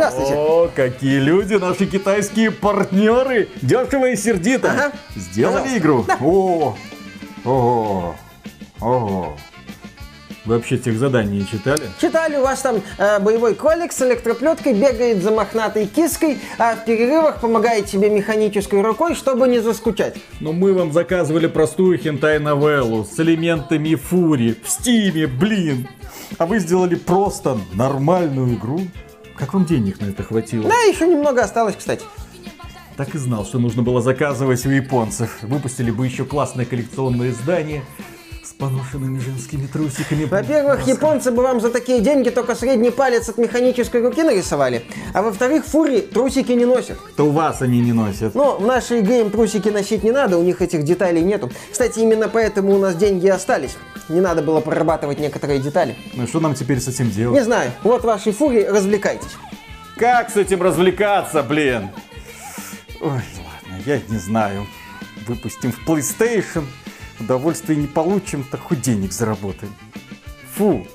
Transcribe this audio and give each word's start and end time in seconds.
Здравствуйте. 0.00 0.34
О, 0.34 0.70
какие 0.74 1.18
люди, 1.18 1.54
наши 1.54 1.84
китайские 1.84 2.50
партнеры. 2.50 3.50
Дешево 3.60 4.08
и 4.08 4.16
сердито. 4.16 4.70
Ага. 4.72 4.92
Сделали 5.14 5.78
Пожалуйста. 5.78 5.78
игру? 5.78 6.06
О, 6.22 6.76
ого, 7.44 8.16
ого. 8.80 9.36
Вы 10.46 10.54
вообще 10.54 10.78
тех 10.78 10.96
заданий 10.98 11.40
не 11.40 11.46
читали? 11.46 11.82
Читали, 12.00 12.36
у 12.36 12.42
вас 12.42 12.62
там 12.62 12.80
э, 12.96 13.18
боевой 13.18 13.54
кролик 13.54 13.92
с 13.92 14.00
электроплеткой 14.00 14.72
бегает 14.72 15.22
за 15.22 15.32
мохнатой 15.32 15.84
киской, 15.84 16.38
а 16.56 16.76
в 16.76 16.86
перерывах 16.86 17.42
помогает 17.42 17.90
себе 17.90 18.08
механической 18.08 18.80
рукой, 18.80 19.14
чтобы 19.14 19.48
не 19.48 19.58
заскучать. 19.58 20.16
Но 20.40 20.54
мы 20.54 20.72
вам 20.72 20.92
заказывали 20.94 21.46
простую 21.46 21.98
хентай-новеллу 21.98 23.04
с 23.04 23.20
элементами 23.20 23.96
фури 23.96 24.56
в 24.64 24.70
стиме, 24.70 25.26
блин. 25.26 25.86
А 26.38 26.46
вы 26.46 26.58
сделали 26.58 26.94
просто 26.94 27.58
нормальную 27.74 28.54
игру? 28.54 28.80
Как 29.40 29.54
вам 29.54 29.64
денег 29.64 29.98
на 30.00 30.04
это 30.04 30.22
хватило? 30.22 30.68
Да, 30.68 30.76
еще 30.82 31.08
немного 31.08 31.42
осталось, 31.42 31.74
кстати. 31.74 32.04
Так 32.98 33.14
и 33.14 33.18
знал, 33.18 33.46
что 33.46 33.58
нужно 33.58 33.82
было 33.82 34.02
заказывать 34.02 34.66
у 34.66 34.70
японцев. 34.70 35.38
Выпустили 35.40 35.90
бы 35.90 36.04
еще 36.04 36.26
классное 36.26 36.66
коллекционное 36.66 37.30
издание 37.30 37.82
поношенными 38.60 39.18
женскими 39.18 39.66
трусиками. 39.66 40.24
Во-первых, 40.26 40.86
японцы 40.86 41.30
бы 41.30 41.42
вам 41.42 41.60
за 41.60 41.70
такие 41.70 42.00
деньги 42.00 42.28
только 42.28 42.54
средний 42.54 42.90
палец 42.90 43.28
от 43.28 43.38
механической 43.38 44.02
руки 44.02 44.22
нарисовали. 44.22 44.84
А 45.14 45.22
во-вторых, 45.22 45.64
фури 45.64 46.00
трусики 46.02 46.52
не 46.52 46.66
носят. 46.66 46.98
То 47.16 47.24
у 47.26 47.30
вас 47.30 47.62
они 47.62 47.80
не 47.80 47.92
носят. 47.92 48.34
Но 48.34 48.58
в 48.58 48.66
нашей 48.66 49.00
игре 49.00 49.22
им 49.22 49.30
трусики 49.30 49.70
носить 49.70 50.04
не 50.04 50.12
надо, 50.12 50.36
у 50.38 50.42
них 50.42 50.60
этих 50.60 50.84
деталей 50.84 51.22
нету. 51.22 51.50
Кстати, 51.72 52.00
именно 52.00 52.28
поэтому 52.28 52.74
у 52.74 52.78
нас 52.78 52.94
деньги 52.94 53.26
остались. 53.28 53.76
Не 54.08 54.20
надо 54.20 54.42
было 54.42 54.60
прорабатывать 54.60 55.18
некоторые 55.18 55.58
детали. 55.58 55.96
Ну 56.14 56.24
и 56.24 56.26
что 56.26 56.40
нам 56.40 56.54
теперь 56.54 56.80
с 56.80 56.88
этим 56.88 57.06
Не 57.06 57.12
делать? 57.12 57.44
знаю, 57.44 57.72
вот 57.82 58.04
ваши 58.04 58.32
фури, 58.32 58.64
развлекайтесь. 58.64 59.36
Как 59.96 60.30
с 60.30 60.36
этим 60.36 60.62
развлекаться, 60.62 61.42
блин? 61.42 61.90
Ой, 63.00 63.10
ладно, 63.10 63.82
я 63.86 64.00
не 64.08 64.18
знаю. 64.18 64.66
Выпустим 65.26 65.72
в 65.72 65.86
PlayStation, 65.88 66.64
удовольствия 67.20 67.76
не 67.76 67.86
получим, 67.86 68.44
так 68.44 68.60
хоть 68.60 68.80
денег 68.80 69.12
заработаем. 69.12 69.72
Фу. 70.54 70.86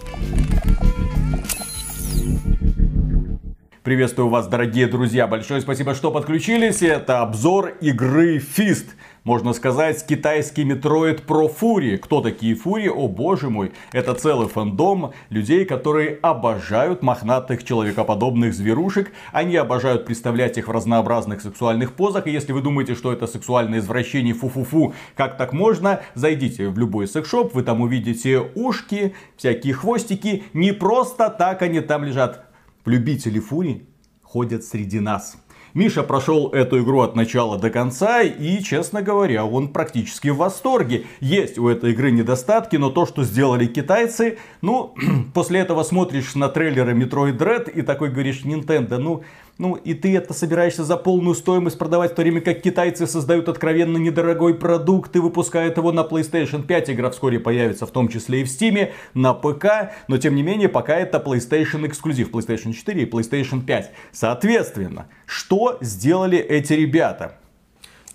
Приветствую 3.84 4.30
вас, 4.30 4.48
дорогие 4.48 4.88
друзья. 4.88 5.28
Большое 5.28 5.62
спасибо, 5.62 5.94
что 5.94 6.12
подключились. 6.12 6.82
Это 6.82 7.22
обзор 7.22 7.78
игры 7.82 8.38
Fist. 8.38 8.88
Можно 9.26 9.54
сказать, 9.54 10.06
китайский 10.06 10.64
Metroid 10.66 11.26
Pro 11.26 11.52
Fury. 11.52 11.98
Кто 11.98 12.22
такие 12.22 12.54
Фури? 12.54 12.90
О 12.90 13.08
боже 13.08 13.50
мой. 13.50 13.72
Это 13.92 14.14
целый 14.14 14.48
фандом 14.48 15.14
людей, 15.32 15.66
которые 15.66 16.20
обожают 16.22 17.02
мохнатых 17.02 17.64
человекоподобных 17.64 18.54
зверушек. 18.54 19.12
Они 19.32 19.56
обожают 19.56 20.06
представлять 20.06 20.60
их 20.60 20.68
в 20.68 20.72
разнообразных 20.72 21.42
сексуальных 21.42 21.94
позах. 21.94 22.28
И 22.28 22.32
если 22.32 22.52
вы 22.52 22.62
думаете, 22.62 22.94
что 22.94 23.12
это 23.12 23.26
сексуальное 23.26 23.80
извращение, 23.80 24.36
фу-фу-фу, 24.36 24.94
как 25.16 25.38
так 25.38 25.54
можно, 25.54 26.02
зайдите 26.14 26.70
в 26.70 26.78
любой 26.78 27.08
секс-шоп, 27.08 27.56
вы 27.56 27.64
там 27.64 27.82
увидите 27.82 28.42
ушки, 28.54 29.16
всякие 29.38 29.74
хвостики. 29.74 30.44
Не 30.54 30.72
просто 30.72 31.32
так 31.32 31.64
они 31.64 31.80
там 31.80 32.04
лежат. 32.04 32.46
Любители 32.86 33.40
фури 33.40 33.88
ходят 34.22 34.64
среди 34.64 35.00
нас. 35.00 35.36
Миша 35.76 36.04
прошел 36.04 36.48
эту 36.54 36.82
игру 36.82 37.02
от 37.02 37.18
начала 37.18 37.58
до 37.58 37.70
конца 37.70 38.22
и, 38.22 38.64
честно 38.64 39.02
говоря, 39.02 39.44
он 39.44 39.68
практически 39.68 40.30
в 40.30 40.38
восторге. 40.38 41.04
Есть 41.20 41.58
у 41.60 41.68
этой 41.68 41.92
игры 41.92 42.12
недостатки, 42.12 42.78
но 42.78 42.90
то, 42.90 43.06
что 43.06 43.26
сделали 43.26 43.66
китайцы, 43.66 44.38
ну, 44.62 44.96
после 45.34 45.60
этого 45.60 45.84
смотришь 45.84 46.34
на 46.34 46.48
трейлеры 46.48 46.94
Metroid 46.94 47.38
Dread 47.38 47.70
и 47.70 47.82
такой 47.82 48.10
говоришь, 48.10 48.44
Nintendo, 48.46 48.98
ну, 49.00 49.24
ну 49.58 49.76
и 49.76 49.94
ты 49.94 50.16
это 50.16 50.34
собираешься 50.34 50.84
за 50.84 50.98
полную 50.98 51.36
стоимость 51.36 51.78
продавать, 51.78 52.12
в 52.12 52.16
то 52.16 52.22
время 52.22 52.42
как 52.42 52.62
китайцы 52.62 53.08
создают 53.08 53.48
откровенно 53.48 53.98
недорогой 53.98 54.54
продукт 54.54 55.16
и 55.16 55.20
выпускают 55.20 55.78
его 55.78 55.92
на 55.92 56.02
PlayStation 56.02 56.64
5. 56.64 56.90
Игра 56.90 57.10
вскоре 57.10 57.40
появится 57.40 57.86
в 57.86 57.92
том 57.92 58.08
числе 58.08 58.42
и 58.42 58.44
в 58.44 58.48
Steam, 58.48 58.92
на 59.14 59.34
ПК, 59.34 59.94
но 60.08 60.18
тем 60.18 60.36
не 60.36 60.44
менее 60.44 60.70
пока 60.70 60.96
это 60.96 61.18
PlayStation 61.18 61.88
эксклюзив, 61.88 62.32
PlayStation 62.32 62.74
4 62.74 63.04
и 63.04 63.10
PlayStation 63.10 63.64
5. 63.64 63.92
Соответственно, 64.12 65.08
что 65.26 65.78
сделали 65.82 66.38
эти 66.38 66.74
ребята? 66.74 67.38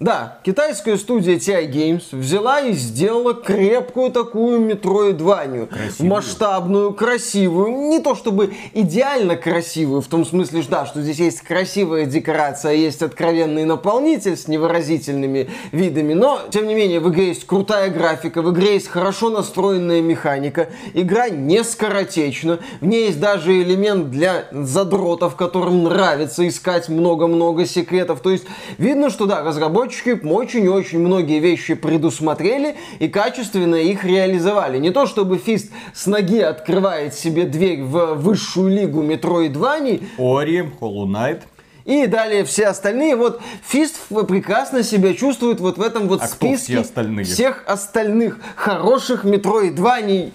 Да, 0.01 0.39
китайская 0.45 0.97
студия 0.97 1.37
TI 1.37 1.71
Games 1.71 2.05
взяла 2.13 2.63
и 2.63 2.73
сделала 2.73 3.35
крепкую 3.35 4.11
такую 4.11 4.59
метроидванию. 4.59 5.67
Красивую. 5.67 6.11
Масштабную, 6.11 6.95
красивую. 6.95 7.89
Не 7.91 7.99
то 7.99 8.15
чтобы 8.15 8.55
идеально 8.73 9.37
красивую, 9.37 10.01
в 10.01 10.07
том 10.07 10.25
смысле, 10.25 10.65
да, 10.71 10.87
что 10.87 11.03
здесь 11.03 11.19
есть 11.19 11.43
красивая 11.43 12.07
декорация, 12.07 12.73
есть 12.73 13.03
откровенный 13.03 13.67
наполнитель 13.67 14.39
с 14.39 14.49
невыразительными 14.49 15.51
видами, 15.71 16.15
но, 16.15 16.41
тем 16.49 16.67
не 16.67 16.75
менее, 16.75 17.01
в 17.01 17.11
игре 17.11 17.29
есть 17.29 17.47
крутая 17.47 17.91
графика, 17.91 18.41
в 18.41 18.51
игре 18.55 18.73
есть 18.73 18.89
хорошо 18.89 19.29
настроенная 19.29 20.01
механика, 20.01 20.71
игра 20.95 21.29
не 21.29 21.63
скоротечна, 21.63 22.61
в 22.81 22.87
ней 22.87 23.09
есть 23.09 23.21
даже 23.21 23.53
элемент 23.61 24.11
для 24.11 24.47
задротов, 24.51 25.37
которым 25.37 25.85
нравится 25.85 26.49
искать 26.49 26.89
много-много 26.89 27.67
секретов. 27.67 28.21
То 28.21 28.31
есть, 28.31 28.47
видно, 28.79 29.11
что 29.11 29.27
да, 29.27 29.43
разработчики 29.43 29.90
очень-очень 30.25 30.99
многие 30.99 31.39
вещи 31.41 31.75
предусмотрели 31.75 32.77
и 32.99 33.09
качественно 33.09 33.77
их 33.77 34.05
реализовали. 34.05 34.79
Не 34.79 34.91
то 34.91 35.07
чтобы 35.07 35.39
Фист 35.39 35.71
с 35.95 36.07
ноги 36.07 36.41
открывает 36.41 37.15
себе 37.15 37.45
дверь 37.45 37.83
в 37.83 38.15
высшую 38.15 38.71
лигу 38.71 39.03
Метроидваний, 39.03 40.03
Ори, 40.19 40.69
Hollow 40.81 41.07
Knight. 41.07 41.43
и 41.85 42.07
далее 42.07 42.45
все 42.45 42.67
остальные. 42.67 43.17
Вот 43.17 43.41
Фист 43.67 43.97
прекрасно 44.29 44.83
себя 44.83 45.15
чувствует 45.15 45.61
вот 45.61 45.79
в 45.79 45.83
этом 45.83 46.09
вот 46.09 46.23
А 46.23 46.29
списке 46.29 46.73
все 46.75 46.81
остальные? 46.81 47.25
всех 47.25 47.65
остальных 47.67 48.39
хороших 48.55 49.25
метроидваний. 49.25 50.33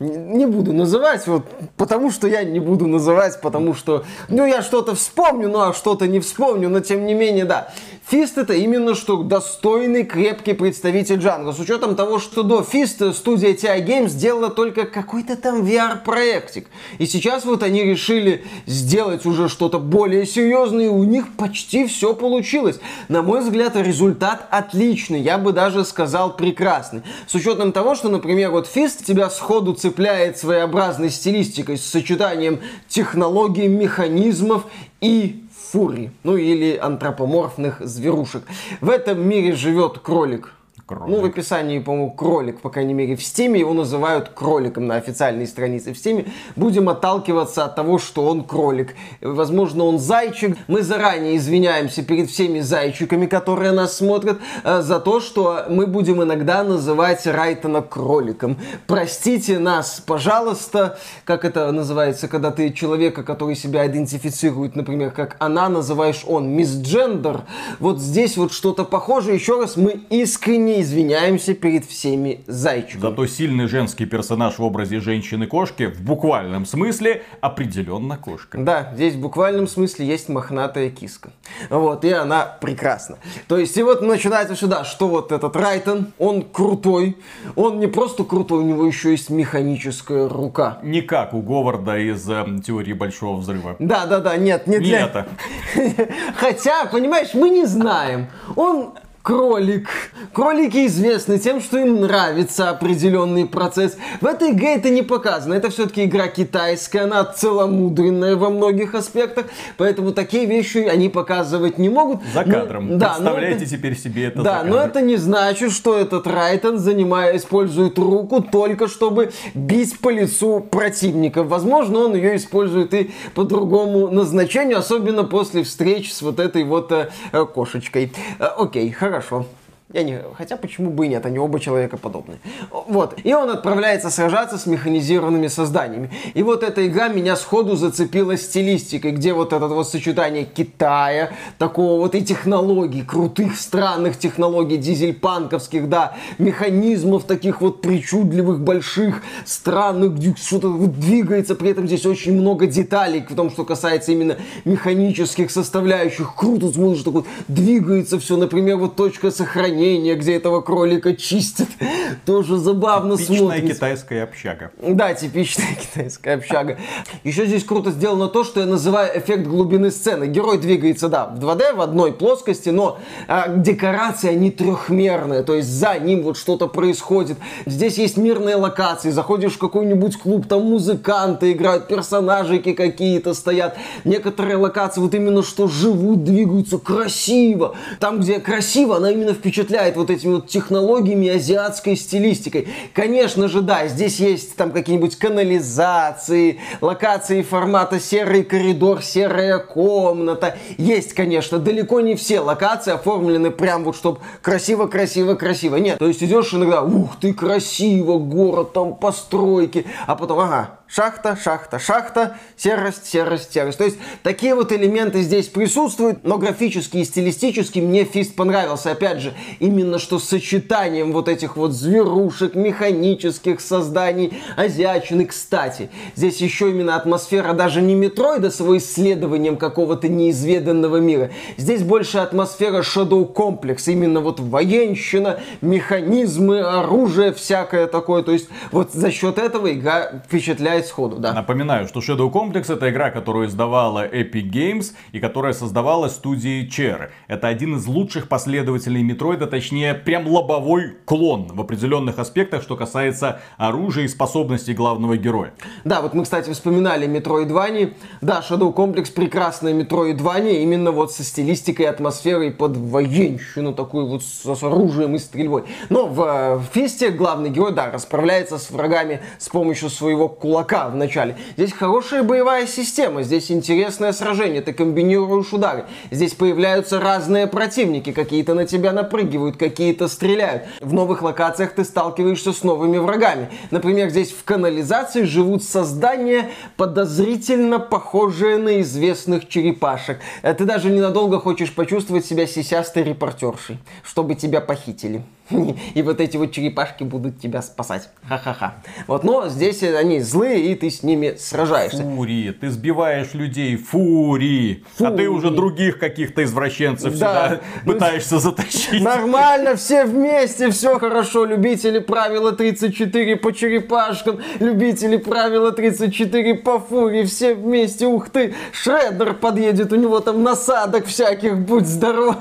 Не 0.00 0.44
буду 0.46 0.72
называть, 0.74 1.26
вот, 1.26 1.46
потому 1.78 2.10
что 2.10 2.26
я 2.28 2.44
не 2.44 2.60
буду 2.60 2.86
называть, 2.86 3.40
потому 3.40 3.72
что, 3.74 4.04
ну, 4.28 4.44
я 4.46 4.60
что-то 4.60 4.94
вспомню, 4.94 5.48
ну, 5.48 5.60
а 5.60 5.72
что-то 5.72 6.06
не 6.06 6.20
вспомню, 6.20 6.68
но 6.68 6.80
тем 6.80 7.06
не 7.06 7.14
менее, 7.14 7.46
да. 7.46 7.72
Фист 8.08 8.36
это 8.36 8.52
именно 8.54 8.94
что 8.94 9.22
достойный, 9.22 10.04
крепкий 10.04 10.54
представитель 10.54 11.20
жанра. 11.20 11.52
С 11.52 11.60
учетом 11.60 11.94
того, 11.94 12.18
что 12.18 12.42
до 12.42 12.62
Фиста 12.62 13.12
студия 13.12 13.54
TI 13.54 13.86
Games 13.86 14.08
сделала 14.08 14.50
только 14.50 14.84
какой-то 14.86 15.36
там 15.36 15.62
VR-проектик. 15.62 16.66
И 16.98 17.06
сейчас 17.06 17.44
вот 17.44 17.62
они 17.62 17.84
решили 17.84 18.44
сделать 18.66 19.24
уже 19.24 19.48
что-то 19.48 19.78
более 19.78 20.26
серьезное, 20.26 20.86
и 20.86 20.88
у 20.88 21.04
них 21.04 21.32
почти 21.36 21.86
все 21.86 22.12
получилось. 22.14 22.80
На 23.08 23.22
мой 23.22 23.40
взгляд, 23.40 23.76
результат 23.76 24.46
отличный. 24.50 25.20
Я 25.20 25.38
бы 25.38 25.52
даже 25.52 25.84
сказал 25.84 26.36
прекрасный. 26.36 27.02
С 27.26 27.34
учетом 27.34 27.72
того, 27.72 27.94
что, 27.94 28.08
например, 28.08 28.50
вот 28.50 28.66
Фист 28.66 29.04
тебя 29.06 29.30
сходу 29.30 29.74
цепляет 29.74 30.38
своеобразной 30.38 31.10
стилистикой 31.10 31.78
с 31.78 31.84
сочетанием 31.84 32.60
технологий, 32.88 33.68
механизмов 33.68 34.64
и 35.00 35.42
фури, 35.72 36.10
ну 36.22 36.36
или 36.36 36.76
антропоморфных 36.76 37.80
зверушек. 37.80 38.42
В 38.82 38.90
этом 38.90 39.26
мире 39.26 39.54
живет 39.54 40.00
кролик. 40.00 40.52
Кролик. 40.86 41.06
Ну, 41.08 41.20
в 41.20 41.24
описании, 41.24 41.78
по-моему, 41.78 42.10
кролик, 42.10 42.60
по 42.60 42.68
крайней 42.68 42.94
мере, 42.94 43.14
в 43.14 43.22
Стиме 43.22 43.60
его 43.60 43.72
называют 43.72 44.30
кроликом 44.30 44.86
на 44.88 44.96
официальной 44.96 45.46
странице 45.46 45.92
в 45.92 45.98
Стиме. 45.98 46.26
Будем 46.56 46.88
отталкиваться 46.88 47.64
от 47.64 47.76
того, 47.76 47.98
что 47.98 48.26
он 48.26 48.42
кролик. 48.44 48.94
Возможно, 49.20 49.84
он 49.84 50.00
зайчик. 50.00 50.56
Мы 50.66 50.82
заранее 50.82 51.36
извиняемся 51.36 52.02
перед 52.02 52.30
всеми 52.30 52.60
зайчиками, 52.60 53.26
которые 53.26 53.70
нас 53.70 53.96
смотрят, 53.96 54.38
э, 54.64 54.82
за 54.82 54.98
то, 54.98 55.20
что 55.20 55.66
мы 55.68 55.86
будем 55.86 56.22
иногда 56.22 56.64
называть 56.64 57.26
Райтона 57.26 57.80
кроликом. 57.82 58.58
Простите 58.88 59.60
нас, 59.60 60.02
пожалуйста. 60.04 60.98
Как 61.24 61.44
это 61.44 61.70
называется, 61.70 62.26
когда 62.26 62.50
ты 62.50 62.72
человека, 62.72 63.22
который 63.22 63.54
себя 63.54 63.86
идентифицирует, 63.86 64.74
например, 64.74 65.12
как 65.12 65.36
она, 65.38 65.68
называешь 65.68 66.24
он 66.26 66.48
мисджендер. 66.48 67.42
Вот 67.78 68.00
здесь 68.00 68.36
вот 68.36 68.52
что-то 68.52 68.84
похожее. 68.84 69.36
Еще 69.36 69.60
раз, 69.60 69.76
мы 69.76 70.00
искренне 70.10 70.71
извиняемся 70.80 71.54
перед 71.54 71.84
всеми 71.84 72.40
зайчиками. 72.46 73.00
Зато 73.00 73.26
сильный 73.26 73.66
женский 73.66 74.06
персонаж 74.06 74.58
в 74.58 74.62
образе 74.62 75.00
женщины-кошки 75.00 75.86
в 75.86 76.00
буквальном 76.02 76.66
смысле 76.66 77.22
определенно 77.40 78.16
кошка. 78.16 78.58
Да, 78.58 78.92
здесь 78.94 79.14
в 79.14 79.20
буквальном 79.20 79.66
смысле 79.66 80.06
есть 80.06 80.28
мохнатая 80.28 80.90
киска. 80.90 81.30
Вот, 81.70 82.04
и 82.04 82.10
она 82.10 82.44
прекрасна. 82.60 83.18
То 83.48 83.58
есть, 83.58 83.76
и 83.76 83.82
вот 83.82 84.02
начинается 84.02 84.56
сюда, 84.56 84.84
что 84.84 85.08
вот 85.08 85.32
этот 85.32 85.54
Райтон, 85.56 86.12
он 86.18 86.42
крутой. 86.42 87.16
Он 87.56 87.80
не 87.80 87.86
просто 87.86 88.24
крутой, 88.24 88.60
у 88.60 88.66
него 88.66 88.86
еще 88.86 89.10
есть 89.10 89.30
механическая 89.30 90.28
рука. 90.28 90.78
Не 90.82 91.02
как 91.02 91.34
у 91.34 91.42
Говарда 91.42 91.98
из 91.98 92.28
э, 92.28 92.44
теории 92.64 92.92
Большого 92.92 93.38
Взрыва. 93.38 93.76
Да, 93.78 94.06
да, 94.06 94.20
да, 94.20 94.36
нет, 94.36 94.66
не 94.66 94.78
Не 94.78 94.84
для... 94.84 95.00
это. 95.06 95.28
Хотя, 96.36 96.86
понимаешь, 96.86 97.34
мы 97.34 97.50
не 97.50 97.66
знаем. 97.66 98.28
Он 98.56 98.94
кролик. 99.22 99.88
Кролики 100.32 100.86
известны 100.86 101.38
тем, 101.38 101.60
что 101.60 101.78
им 101.78 102.00
нравится 102.00 102.70
определенный 102.70 103.46
процесс. 103.46 103.96
В 104.20 104.26
этой 104.26 104.50
игре 104.50 104.76
это 104.76 104.90
не 104.90 105.02
показано. 105.02 105.54
Это 105.54 105.70
все-таки 105.70 106.04
игра 106.04 106.28
китайская, 106.28 107.02
она 107.02 107.24
целомудренная 107.24 108.36
во 108.36 108.50
многих 108.50 108.94
аспектах, 108.94 109.46
поэтому 109.76 110.12
такие 110.12 110.46
вещи 110.46 110.78
они 110.78 111.08
показывать 111.08 111.78
не 111.78 111.88
могут. 111.88 112.20
За 112.34 112.44
кадром. 112.44 112.88
Но, 112.88 112.98
да, 112.98 113.14
Представляете 113.14 113.64
это, 113.64 113.70
теперь 113.70 113.96
себе 113.96 114.24
это 114.26 114.42
Да, 114.42 114.62
но 114.64 114.78
это 114.78 115.00
не 115.00 115.16
значит, 115.16 115.72
что 115.72 115.96
этот 115.96 116.26
Райтон, 116.26 116.78
занимая, 116.78 117.36
использует 117.36 117.98
руку 117.98 118.42
только 118.42 118.88
чтобы 118.88 119.32
бить 119.54 119.98
по 119.98 120.10
лицу 120.10 120.60
противника. 120.60 121.42
Возможно, 121.42 122.00
он 122.00 122.14
ее 122.14 122.36
использует 122.36 122.94
и 122.94 123.12
по 123.34 123.44
другому 123.44 124.08
назначению, 124.08 124.78
особенно 124.78 125.24
после 125.24 125.62
встреч 125.62 126.12
с 126.12 126.22
вот 126.22 126.40
этой 126.40 126.64
вот 126.64 126.90
э, 126.90 127.08
кошечкой. 127.54 128.12
Э, 128.38 128.46
окей, 128.56 128.90
хорошо. 128.90 129.11
Хорошо. 129.12 129.44
Я 129.92 130.04
не... 130.04 130.18
Хотя 130.38 130.56
почему 130.56 130.90
бы 130.90 131.04
и 131.04 131.08
нет, 131.08 131.26
они 131.26 131.38
оба 131.38 131.60
человекоподобные. 131.60 132.38
Вот. 132.70 133.14
И 133.24 133.34
он 133.34 133.50
отправляется 133.50 134.08
сражаться 134.08 134.56
с 134.56 134.64
механизированными 134.64 135.48
созданиями. 135.48 136.10
И 136.32 136.42
вот 136.42 136.62
эта 136.62 136.86
игра 136.86 137.08
меня 137.08 137.36
сходу 137.36 137.76
зацепила 137.76 138.38
стилистикой, 138.38 139.12
где 139.12 139.34
вот 139.34 139.52
это 139.52 139.66
вот 139.68 139.88
сочетание 139.88 140.44
Китая, 140.44 141.32
такого 141.58 142.00
вот 142.00 142.14
и 142.14 142.24
технологий, 142.24 143.02
крутых, 143.02 143.56
странных 143.56 144.18
технологий, 144.18 144.78
дизельпанковских, 144.78 145.88
да, 145.90 146.14
механизмов 146.38 147.24
таких 147.24 147.60
вот 147.60 147.82
причудливых, 147.82 148.60
больших, 148.60 149.22
странных, 149.44 150.14
где 150.14 150.34
что-то 150.34 150.68
вот 150.68 150.98
двигается, 150.98 151.54
при 151.54 151.70
этом 151.70 151.86
здесь 151.86 152.06
очень 152.06 152.32
много 152.32 152.66
деталей 152.66 153.24
в 153.28 153.34
том, 153.34 153.50
что 153.50 153.66
касается 153.66 154.12
именно 154.12 154.38
механических 154.64 155.50
составляющих. 155.50 156.34
Круто 156.34 156.72
смотришь, 156.72 157.02
так 157.02 157.12
вот 157.12 157.26
двигается 157.48 158.18
все, 158.18 158.38
например, 158.38 158.78
вот 158.78 158.96
точка 158.96 159.30
сохранения 159.30 159.81
захоронение, 159.82 160.14
где 160.14 160.34
этого 160.36 160.60
кролика 160.60 161.14
чистят. 161.14 161.68
Тоже 162.26 162.58
забавно 162.58 163.16
Типичная 163.16 163.38
смотрится. 163.38 163.74
китайская 163.74 164.22
общага. 164.22 164.70
Да, 164.80 165.14
типичная 165.14 165.74
китайская 165.80 166.34
общага. 166.34 166.78
Еще 167.24 167.46
здесь 167.46 167.64
круто 167.64 167.90
сделано 167.90 168.28
то, 168.28 168.44
что 168.44 168.60
я 168.60 168.66
называю 168.66 169.18
эффект 169.18 169.46
глубины 169.46 169.90
сцены. 169.90 170.26
Герой 170.26 170.58
двигается, 170.58 171.08
да, 171.08 171.26
в 171.26 171.38
2D, 171.38 171.74
в 171.74 171.80
одной 171.80 172.12
плоскости, 172.12 172.70
но 172.70 172.98
а, 173.28 173.48
декорации, 173.48 174.30
они 174.30 174.50
трехмерные, 174.50 175.42
то 175.42 175.54
есть 175.54 175.68
за 175.68 175.98
ним 175.98 176.22
вот 176.22 176.36
что-то 176.36 176.68
происходит. 176.68 177.38
Здесь 177.66 177.98
есть 177.98 178.16
мирные 178.16 178.56
локации, 178.56 179.10
заходишь 179.10 179.54
в 179.54 179.58
какой-нибудь 179.58 180.18
клуб, 180.18 180.46
там 180.46 180.62
музыканты 180.62 181.52
играют, 181.52 181.88
персонажики 181.88 182.72
какие-то 182.72 183.34
стоят. 183.34 183.76
Некоторые 184.04 184.56
локации 184.56 185.00
вот 185.00 185.14
именно 185.14 185.42
что 185.42 185.68
живут, 185.68 186.24
двигаются 186.24 186.78
красиво. 186.78 187.74
Там, 187.98 188.20
где 188.20 188.38
красиво, 188.38 188.96
она 188.96 189.10
именно 189.10 189.32
впечатляет 189.32 189.71
впечатляет 189.72 189.96
вот 189.96 190.10
этими 190.10 190.34
вот 190.34 190.48
технологиями 190.48 191.28
азиатской 191.28 191.96
стилистикой. 191.96 192.68
Конечно 192.92 193.48
же, 193.48 193.62
да, 193.62 193.88
здесь 193.88 194.20
есть 194.20 194.54
там 194.56 194.70
какие-нибудь 194.70 195.16
канализации, 195.16 196.60
локации 196.80 197.42
формата 197.42 197.98
серый 197.98 198.44
коридор, 198.44 199.02
серая 199.02 199.58
комната. 199.58 200.56
Есть, 200.76 201.14
конечно, 201.14 201.58
далеко 201.58 202.00
не 202.00 202.16
все 202.16 202.40
локации 202.40 202.92
оформлены 202.92 203.50
прям 203.50 203.84
вот, 203.84 203.96
чтобы 203.96 204.18
красиво, 204.42 204.86
красиво, 204.86 205.34
красиво. 205.34 205.76
Нет, 205.76 205.98
то 205.98 206.06
есть 206.06 206.22
идешь 206.22 206.52
иногда, 206.52 206.82
ух 206.82 207.18
ты, 207.18 207.32
красиво, 207.32 208.18
город, 208.18 208.74
там 208.74 208.94
постройки, 208.94 209.86
а 210.06 210.16
потом, 210.16 210.40
ага, 210.40 210.80
шахта, 210.94 211.36
шахта, 211.42 211.78
шахта, 211.78 212.36
серость, 212.56 213.06
серость, 213.06 213.52
серость. 213.52 213.78
То 213.78 213.84
есть 213.84 213.96
такие 214.22 214.54
вот 214.54 214.72
элементы 214.72 215.22
здесь 215.22 215.48
присутствуют, 215.48 216.24
но 216.24 216.36
графически 216.36 216.98
и 216.98 217.04
стилистически 217.04 217.78
мне 217.78 218.04
Фист 218.04 218.34
понравился. 218.34 218.90
Опять 218.90 219.20
же, 219.20 219.32
именно 219.58 219.98
что 219.98 220.18
сочетанием 220.18 221.12
вот 221.12 221.28
этих 221.28 221.56
вот 221.56 221.72
зверушек, 221.72 222.54
механических 222.54 223.60
созданий, 223.60 224.34
азиатчины. 224.56 225.24
Кстати, 225.24 225.88
здесь 226.14 226.40
еще 226.40 226.70
именно 226.70 226.96
атмосфера 226.96 227.54
даже 227.54 227.80
не 227.80 227.94
Метроида 227.94 228.50
с 228.50 228.60
его 228.60 228.76
исследованием 228.76 229.56
какого-то 229.56 230.08
неизведанного 230.08 230.98
мира. 230.98 231.30
Здесь 231.56 231.82
больше 231.82 232.18
атмосфера 232.18 232.82
Shadow 232.82 233.32
Complex, 233.32 233.84
именно 233.86 234.20
вот 234.20 234.40
военщина, 234.40 235.40
механизмы, 235.62 236.60
оружие 236.60 237.32
всякое 237.32 237.86
такое. 237.86 238.22
То 238.22 238.32
есть 238.32 238.48
вот 238.72 238.92
за 238.92 239.10
счет 239.10 239.38
этого 239.38 239.72
игра 239.72 240.22
впечатляет 240.26 240.81
хватает 240.82 240.86
сходу, 240.86 241.16
да. 241.16 241.32
Напоминаю, 241.32 241.88
что 241.88 242.00
Shadow 242.00 242.30
Complex 242.30 242.72
это 242.72 242.90
игра, 242.90 243.10
которую 243.10 243.48
издавала 243.48 244.06
Epic 244.06 244.50
Games 244.50 244.92
и 245.12 245.20
которая 245.20 245.52
создавалась 245.52 246.12
студией 246.12 246.68
Cherry. 246.68 247.10
Это 247.28 247.48
один 247.48 247.76
из 247.76 247.86
лучших 247.86 248.28
последователей 248.28 249.02
Метроида, 249.02 249.46
точнее, 249.46 249.94
прям 249.94 250.26
лобовой 250.26 250.96
клон 251.04 251.48
в 251.52 251.60
определенных 251.60 252.18
аспектах, 252.18 252.62
что 252.62 252.76
касается 252.76 253.40
оружия 253.56 254.04
и 254.04 254.08
способностей 254.08 254.74
главного 254.74 255.16
героя. 255.16 255.52
Да, 255.84 256.00
вот 256.02 256.14
мы, 256.14 256.24
кстати, 256.24 256.50
вспоминали 256.50 257.08
Metroidvania. 257.08 257.94
Да, 258.20 258.42
Shadow 258.48 258.74
Complex 258.74 259.12
прекрасная 259.12 259.74
Metroidvania, 259.74 260.62
именно 260.62 260.90
вот 260.90 261.12
со 261.12 261.22
стилистикой 261.22 261.86
атмосферой 261.86 262.50
под 262.50 262.76
военщину, 262.76 263.72
такую 263.72 264.06
вот 264.06 264.22
с, 264.22 264.42
с 264.42 264.62
оружием 264.62 265.14
и 265.14 265.18
стрельбой. 265.18 265.64
Но 265.88 266.06
в, 266.06 266.20
э, 266.20 266.56
в 266.56 266.64
Фисте 266.72 267.10
главный 267.10 267.50
герой, 267.50 267.72
да, 267.72 267.90
расправляется 267.90 268.58
с 268.58 268.70
врагами 268.70 269.20
с 269.38 269.48
помощью 269.48 269.90
своего 269.90 270.28
кулака 270.28 270.61
ПК 270.62 270.90
в 270.90 270.94
начале. 270.94 271.36
Здесь 271.56 271.72
хорошая 271.72 272.22
боевая 272.22 272.66
система, 272.66 273.22
здесь 273.22 273.50
интересное 273.50 274.12
сражение, 274.12 274.62
ты 274.62 274.72
комбинируешь 274.72 275.52
удары. 275.52 275.84
Здесь 276.10 276.34
появляются 276.34 277.00
разные 277.00 277.46
противники, 277.46 278.12
какие-то 278.12 278.54
на 278.54 278.66
тебя 278.66 278.92
напрыгивают, 278.92 279.56
какие-то 279.56 280.08
стреляют. 280.08 280.64
В 280.80 280.92
новых 280.92 281.22
локациях 281.22 281.72
ты 281.72 281.84
сталкиваешься 281.84 282.52
с 282.52 282.62
новыми 282.62 282.98
врагами. 282.98 283.48
Например, 283.70 284.08
здесь 284.10 284.30
в 284.30 284.44
канализации 284.44 285.24
живут 285.24 285.64
создания, 285.64 286.50
подозрительно 286.76 287.78
похожие 287.78 288.58
на 288.58 288.80
известных 288.80 289.48
черепашек. 289.48 290.18
Э, 290.42 290.54
ты 290.54 290.64
даже 290.64 290.90
ненадолго 290.90 291.40
хочешь 291.40 291.74
почувствовать 291.74 292.24
себя 292.24 292.46
сисястой 292.46 293.02
репортершей, 293.02 293.78
чтобы 294.04 294.34
тебя 294.34 294.60
похитили. 294.60 295.22
И 295.94 296.02
вот 296.02 296.20
эти 296.20 296.36
вот 296.36 296.52
черепашки 296.52 297.04
будут 297.04 297.40
тебя 297.40 297.62
спасать. 297.62 298.08
Ха-ха-ха. 298.28 298.74
Вот, 299.06 299.24
но 299.24 299.48
здесь 299.48 299.82
они 299.82 300.20
злые, 300.20 300.72
и 300.72 300.74
ты 300.74 300.90
с 300.90 301.02
ними 301.02 301.34
сражаешься. 301.38 302.02
Фури, 302.02 302.52
ты 302.52 302.70
сбиваешь 302.70 303.34
людей, 303.34 303.76
фури. 303.76 304.84
фури. 304.96 305.08
А 305.08 305.16
ты 305.16 305.28
уже 305.28 305.50
других 305.50 305.98
каких-то 305.98 306.44
извращенцев 306.44 307.18
да. 307.18 307.48
сюда 307.48 307.60
пытаешься 307.86 308.38
затащить. 308.38 309.02
Нормально, 309.02 309.76
все 309.76 310.04
вместе, 310.04 310.70
все 310.70 310.98
хорошо. 310.98 311.44
Любители 311.44 311.98
правила 311.98 312.52
34 312.52 313.36
по 313.36 313.52
черепашкам, 313.52 314.40
любители 314.60 315.16
правила 315.16 315.72
34 315.72 316.54
по 316.56 316.78
фури, 316.78 317.24
все 317.24 317.54
вместе, 317.54 318.06
ух 318.06 318.30
ты. 318.30 318.54
Шреддер 318.72 319.34
подъедет, 319.34 319.92
у 319.92 319.96
него 319.96 320.20
там 320.20 320.42
насадок 320.42 321.06
всяких, 321.06 321.58
будь 321.58 321.86
здоров. 321.86 322.36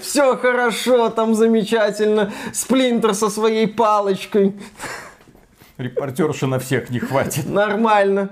Все 0.00 0.36
хорошо, 0.36 1.10
там 1.10 1.34
замечательно. 1.34 2.32
Сплинтер 2.52 3.14
со 3.14 3.28
своей 3.30 3.66
палочкой. 3.66 4.54
Репортерши 5.78 6.46
на 6.46 6.58
всех 6.58 6.90
не 6.90 6.98
хватит. 6.98 7.46
Нормально. 7.46 8.30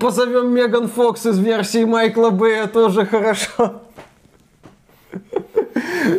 Позовем 0.00 0.54
Меган 0.54 0.88
Фокс 0.88 1.26
из 1.26 1.38
версии 1.38 1.84
Майкла 1.84 2.30
Бэя, 2.30 2.66
тоже 2.66 3.04
хорошо. 3.04 3.82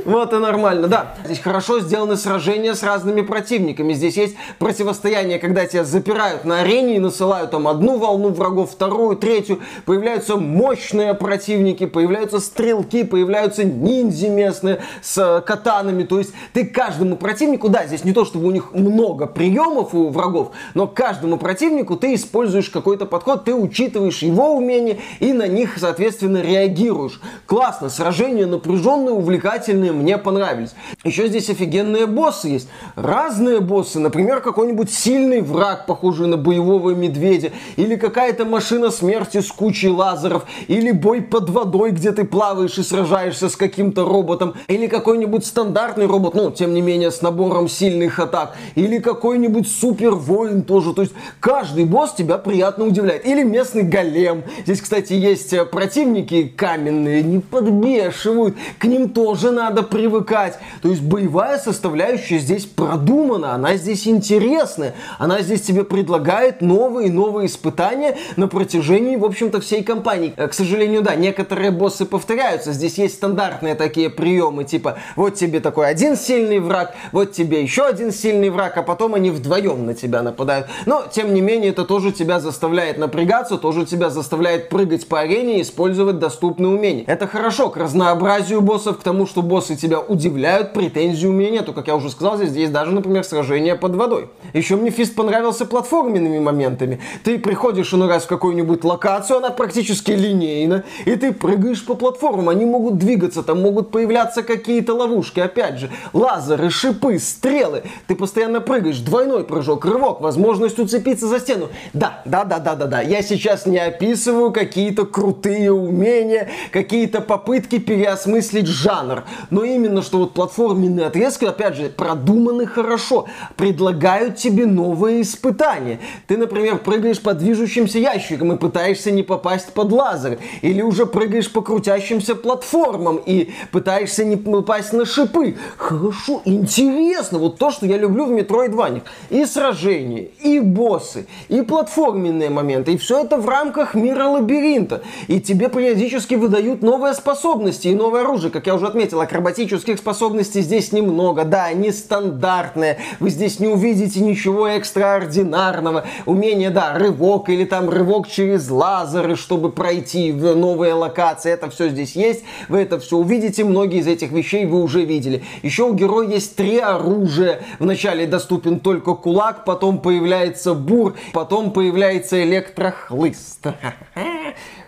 Вот 0.06 0.34
и 0.34 0.38
нормально, 0.38 0.88
да. 0.88 1.16
Здесь 1.26 1.40
хорошо 1.40 1.80
сделаны 1.80 2.18
сражения 2.18 2.74
с 2.74 2.84
разными 2.84 3.22
противниками. 3.22 3.94
Здесь 3.94 4.18
есть 4.18 4.36
противостояние, 4.60 5.40
когда 5.40 5.66
тебя 5.66 5.84
запирают 5.84 6.46
на 6.46 6.62
арене 6.62 6.96
и 6.96 7.00
насылают 7.00 7.52
там 7.52 7.68
одну 7.68 7.98
волну 7.98 8.30
врагов, 8.30 8.72
вторую, 8.72 9.18
третью. 9.18 9.60
Появляются 9.86 10.38
мощные 10.38 11.14
противники, 11.14 11.86
появляются 11.86 12.40
стрелки, 12.40 13.04
появляются 13.04 13.64
ниндзя 13.64 14.30
местные 14.30 14.80
с 15.02 15.44
катанами. 15.46 16.04
То 16.04 16.20
есть 16.20 16.34
ты 16.54 16.66
каждому 16.66 17.18
противнику, 17.18 17.70
да, 17.70 17.86
здесь 17.86 18.04
не 18.04 18.14
то, 18.14 18.26
чтобы 18.26 18.48
у 18.48 18.52
них 18.52 18.74
много 18.74 19.28
приемов 19.28 19.94
у 19.94 20.10
врагов, 20.10 20.52
но 20.74 20.88
каждому 20.88 21.38
противнику 21.38 21.96
ты 21.98 22.16
используешь 22.16 22.70
какой-то 22.70 23.06
подход, 23.06 23.46
ты 23.46 23.54
учитываешь 23.54 24.20
его 24.20 24.56
умения 24.56 24.98
и 25.20 25.34
на 25.34 25.48
них, 25.48 25.78
соответственно, 25.78 26.42
реагируешь. 26.42 27.20
Классно, 27.46 27.90
сражение 27.90 28.46
напряженное, 28.46 29.14
увлекательное 29.14 29.67
увлекательные, 29.68 29.92
мне 29.92 30.18
понравились. 30.18 30.72
Еще 31.04 31.28
здесь 31.28 31.50
офигенные 31.50 32.06
боссы 32.06 32.50
есть. 32.50 32.70
Разные 32.96 33.60
боссы, 33.60 34.00
например, 34.00 34.42
какой-нибудь 34.42 34.92
сильный 34.92 35.42
враг, 35.42 35.86
похожий 35.86 36.28
на 36.28 36.38
боевого 36.38 36.92
медведя, 36.92 37.52
или 37.76 37.96
какая-то 37.96 38.46
машина 38.46 38.92
смерти 38.92 39.42
с 39.42 39.52
кучей 39.52 39.90
лазеров, 39.90 40.46
или 40.68 40.92
бой 40.92 41.22
под 41.22 41.50
водой, 41.50 41.92
где 41.92 42.12
ты 42.12 42.24
плаваешь 42.24 42.78
и 42.78 42.84
сражаешься 42.84 43.50
с 43.50 43.56
каким-то 43.56 44.06
роботом, 44.06 44.56
или 44.68 44.88
какой-нибудь 44.88 45.46
стандартный 45.46 46.06
робот, 46.06 46.36
ну, 46.36 46.52
тем 46.52 46.74
не 46.74 46.82
менее, 46.82 47.12
с 47.12 47.22
набором 47.22 47.68
сильных 47.68 48.20
атак, 48.20 48.56
или 48.76 49.00
какой-нибудь 49.00 49.68
супер 49.68 50.12
воин 50.12 50.64
тоже. 50.64 50.94
То 50.94 51.02
есть 51.02 51.14
каждый 51.40 51.86
босс 51.86 52.14
тебя 52.14 52.38
приятно 52.38 52.86
удивляет. 52.86 53.26
Или 53.26 53.44
местный 53.44 53.84
голем. 53.84 54.44
Здесь, 54.64 54.82
кстати, 54.82 55.14
есть 55.14 55.54
э, 55.54 55.66
противники 55.66 56.48
каменные, 56.56 57.24
не 57.24 57.40
подбешивают. 57.40 58.56
К 58.80 58.86
ним 58.86 59.10
тоже 59.10 59.52
надо 59.58 59.84
привыкать. 59.84 60.60
То 60.82 60.90
есть 60.90 61.02
боевая 61.02 61.58
составляющая 61.58 62.38
здесь 62.38 62.66
продумана, 62.66 63.54
она 63.54 63.76
здесь 63.76 64.08
интересная, 64.08 64.94
она 65.18 65.42
здесь 65.42 65.64
тебе 65.64 65.84
предлагает 65.84 66.62
новые 66.62 67.08
и 67.08 67.12
новые 67.12 67.48
испытания 67.48 68.18
на 68.36 68.48
протяжении, 68.48 69.16
в 69.16 69.26
общем-то, 69.26 69.60
всей 69.60 69.84
кампании. 69.84 70.34
Э, 70.38 70.48
к 70.48 70.54
сожалению, 70.54 71.02
да, 71.02 71.16
некоторые 71.16 71.72
боссы 71.72 72.06
повторяются. 72.06 72.72
Здесь 72.72 72.98
есть 72.98 73.16
стандартные 73.16 73.76
такие 73.76 74.10
приемы, 74.10 74.64
типа 74.64 75.00
вот 75.16 75.36
тебе 75.36 75.60
такой 75.60 75.90
один 75.90 76.16
сильный 76.16 76.60
враг, 76.60 76.94
вот 77.12 77.32
тебе 77.32 77.62
еще 77.62 77.86
один 77.86 78.12
сильный 78.12 78.50
враг, 78.50 78.78
а 78.78 78.84
потом 78.84 79.16
они 79.16 79.32
вдвоем 79.32 79.86
на 79.86 79.96
тебя 79.96 80.22
нападают. 80.22 80.68
Но, 80.86 81.04
тем 81.12 81.34
не 81.34 81.42
менее, 81.42 81.72
это 81.72 81.84
тоже 81.84 82.12
тебя 82.12 82.40
заставляет 82.40 82.98
напрягаться, 82.98 83.58
тоже 83.58 83.86
тебя 83.86 84.10
заставляет 84.10 84.70
прыгать 84.70 85.08
по 85.08 85.20
арене 85.20 85.60
и 85.60 85.62
использовать 85.64 86.20
доступные 86.20 86.70
умения. 86.70 87.04
Это 87.08 87.26
хорошо 87.26 87.70
к 87.70 87.78
разнообразию 87.78 88.62
боссов, 88.62 89.00
к 89.00 89.04
тому, 89.04 89.26
что 89.26 89.42
боссы 89.48 89.76
тебя 89.76 90.00
удивляют, 90.00 90.74
претензий 90.74 91.28
у 91.28 91.32
меня 91.32 91.50
нету. 91.50 91.74
Как 91.74 91.88
я 91.88 91.96
уже 91.96 92.10
сказал, 92.10 92.38
здесь 92.38 92.52
есть 92.52 92.72
даже, 92.72 92.92
например, 92.92 93.24
сражение 93.24 93.76
под 93.76 93.96
водой. 93.96 94.30
Еще 94.54 94.76
мне 94.76 94.92
фист 94.92 95.16
понравился 95.16 95.66
платформенными 95.66 96.40
моментами. 96.40 97.00
Ты 97.24 97.40
приходишь 97.40 97.94
иной 97.94 98.08
раз 98.08 98.24
в 98.24 98.28
какую-нибудь 98.28 98.84
локацию, 98.84 99.38
она 99.38 99.50
практически 99.50 100.12
линейна, 100.12 100.84
и 101.06 101.16
ты 101.16 101.34
прыгаешь 101.34 101.86
по 101.86 101.96
платформам, 101.96 102.50
они 102.50 102.66
могут 102.66 102.98
двигаться, 102.98 103.44
там 103.44 103.62
могут 103.62 103.92
появляться 103.92 104.44
какие-то 104.44 104.94
ловушки, 104.94 105.40
опять 105.40 105.80
же, 105.80 105.90
лазеры, 106.14 106.70
шипы, 106.70 107.20
стрелы. 107.20 107.84
Ты 108.08 108.16
постоянно 108.16 108.62
прыгаешь, 108.62 109.00
двойной 109.00 109.44
прыжок, 109.44 109.86
рывок, 109.86 110.22
возможность 110.22 110.80
уцепиться 110.80 111.28
за 111.28 111.40
стену. 111.40 111.70
Да, 111.94 112.22
да, 112.26 112.44
да, 112.44 112.60
да, 112.60 112.76
да, 112.76 112.86
да. 112.86 113.02
Я 113.02 113.22
сейчас 113.22 113.66
не 113.66 113.80
описываю 113.80 114.52
какие-то 114.52 115.06
крутые 115.06 115.72
умения, 115.72 116.50
какие-то 116.72 117.22
попытки 117.22 117.80
переосмыслить 117.80 118.68
жанр. 118.68 119.24
Но 119.50 119.64
именно 119.64 120.02
что 120.02 120.20
вот 120.20 120.34
платформенные 120.34 121.08
отрезки, 121.08 121.46
опять 121.46 121.76
же, 121.76 121.90
продуманы 121.90 122.66
хорошо, 122.66 123.28
предлагают 123.56 124.36
тебе 124.36 124.66
новые 124.66 125.22
испытания. 125.22 126.00
Ты, 126.28 126.38
например, 126.38 126.78
прыгаешь 126.80 127.22
по 127.22 127.34
движущимся 127.34 128.00
ящикам 128.00 128.54
и 128.54 128.58
пытаешься 128.58 129.12
не 129.12 129.24
попасть 129.24 129.74
под 129.74 129.92
лазер. 129.92 130.40
Или 130.62 130.82
уже 130.82 131.06
прыгаешь 131.06 131.52
по 131.52 131.62
крутящимся 131.62 132.36
платформам 132.36 133.18
и 133.18 133.52
пытаешься 133.72 134.26
не 134.26 134.36
попасть 134.36 134.94
на 134.94 135.06
шипы. 135.06 135.56
Хорошо, 135.78 136.42
интересно. 136.46 137.40
Вот 137.40 137.58
то, 137.58 137.72
что 137.72 137.86
я 137.86 137.98
люблю 137.98 138.26
в 138.26 138.32
Metroidvania. 138.32 139.04
И 139.30 139.46
сражения, 139.46 140.30
и 140.42 140.60
боссы, 140.60 141.28
и 141.48 141.62
платформенные 141.62 142.50
моменты. 142.50 142.94
И 142.94 142.98
все 142.98 143.22
это 143.22 143.38
в 143.38 143.48
рамках 143.48 143.96
мира 143.96 144.26
лабиринта. 144.26 145.02
И 145.28 145.40
тебе 145.40 145.70
периодически 145.70 146.36
выдают 146.36 146.82
новые 146.82 147.14
способности 147.14 147.88
и 147.88 147.96
новое 147.96 148.22
оружие. 148.22 148.52
Как 148.52 148.68
я 148.68 148.76
уже 148.76 148.88
отметил, 148.88 149.22
акробатических 149.28 149.98
способностей 149.98 150.62
здесь 150.62 150.92
немного. 150.92 151.44
Да, 151.44 151.66
они 151.66 151.92
стандартные. 151.92 152.98
Вы 153.20 153.30
здесь 153.30 153.60
не 153.60 153.68
увидите 153.68 154.22
ничего 154.22 154.68
экстраординарного. 154.68 156.06
Умение, 156.26 156.70
да, 156.70 156.98
рывок 156.98 157.50
или 157.50 157.66
там 157.66 157.90
рывок 157.90 158.30
через 158.30 158.70
лазеры, 158.70 159.36
чтобы 159.36 159.72
пройти 159.72 160.32
в 160.32 160.56
новые 160.56 160.94
локации. 160.94 161.52
Это 161.52 161.70
все 161.70 161.90
здесь 161.90 162.16
есть. 162.16 162.44
Вы 162.70 162.80
это 162.80 163.00
все 163.00 163.18
увидите. 163.18 163.64
Многие 163.66 164.00
из 164.00 164.08
этих 164.08 164.32
вещей 164.32 164.66
вы 164.66 164.82
уже 164.82 165.04
видели. 165.04 165.44
Еще 165.62 165.84
у 165.84 165.94
героя 165.94 166.28
есть 166.28 166.56
три 166.56 166.80
оружия. 166.80 167.62
Вначале 167.80 168.26
доступен 168.26 168.80
только 168.80 169.14
кулак, 169.14 169.66
потом 169.66 170.00
появляется 170.00 170.74
бур, 170.74 171.16
потом 171.34 171.72
появляется 171.72 172.42
электрохлыст. 172.44 173.68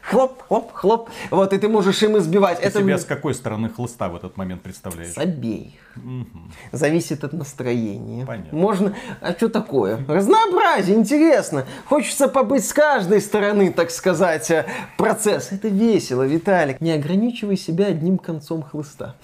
хлоп, 0.10 0.42
хлоп, 0.48 0.74
хлоп. 0.74 1.10
Вот, 1.30 1.54
и 1.54 1.58
ты 1.58 1.68
можешь 1.70 2.02
им 2.04 2.18
избивать. 2.18 2.60
Ты 2.60 2.68
это 2.68 2.80
себя 2.80 2.98
с 2.98 3.06
какой 3.06 3.34
стороны 3.34 3.70
хлыста 3.70 4.10
в 4.10 4.16
этот 4.16 4.38
момент 4.38 4.62
представляешь? 4.62 5.14
С 5.14 5.18
обеих. 5.18 5.74
Угу. 5.96 6.26
Зависит 6.72 7.24
от 7.24 7.34
настроения. 7.34 8.26
Понятно. 8.26 8.58
Можно... 8.58 8.96
А 9.22 9.34
что 9.34 9.50
такое? 9.50 10.04
Разнообразие, 10.08 10.98
интересно. 10.98 11.66
Хочется 11.86 12.28
побыть 12.28 12.66
с 12.66 12.74
каждой 12.74 13.22
стороны, 13.22 13.72
так 13.72 13.92
сказать, 13.92 14.50
э, 14.52 14.66
процесс. 14.98 15.52
Это 15.52 15.68
весело, 15.68 16.24
Виталик. 16.24 16.82
Не 16.82 16.92
ограничивай 16.94 17.58
себя 17.58 17.88
одним 17.88 18.18
концом 18.18 18.64
хлыста. 18.64 19.16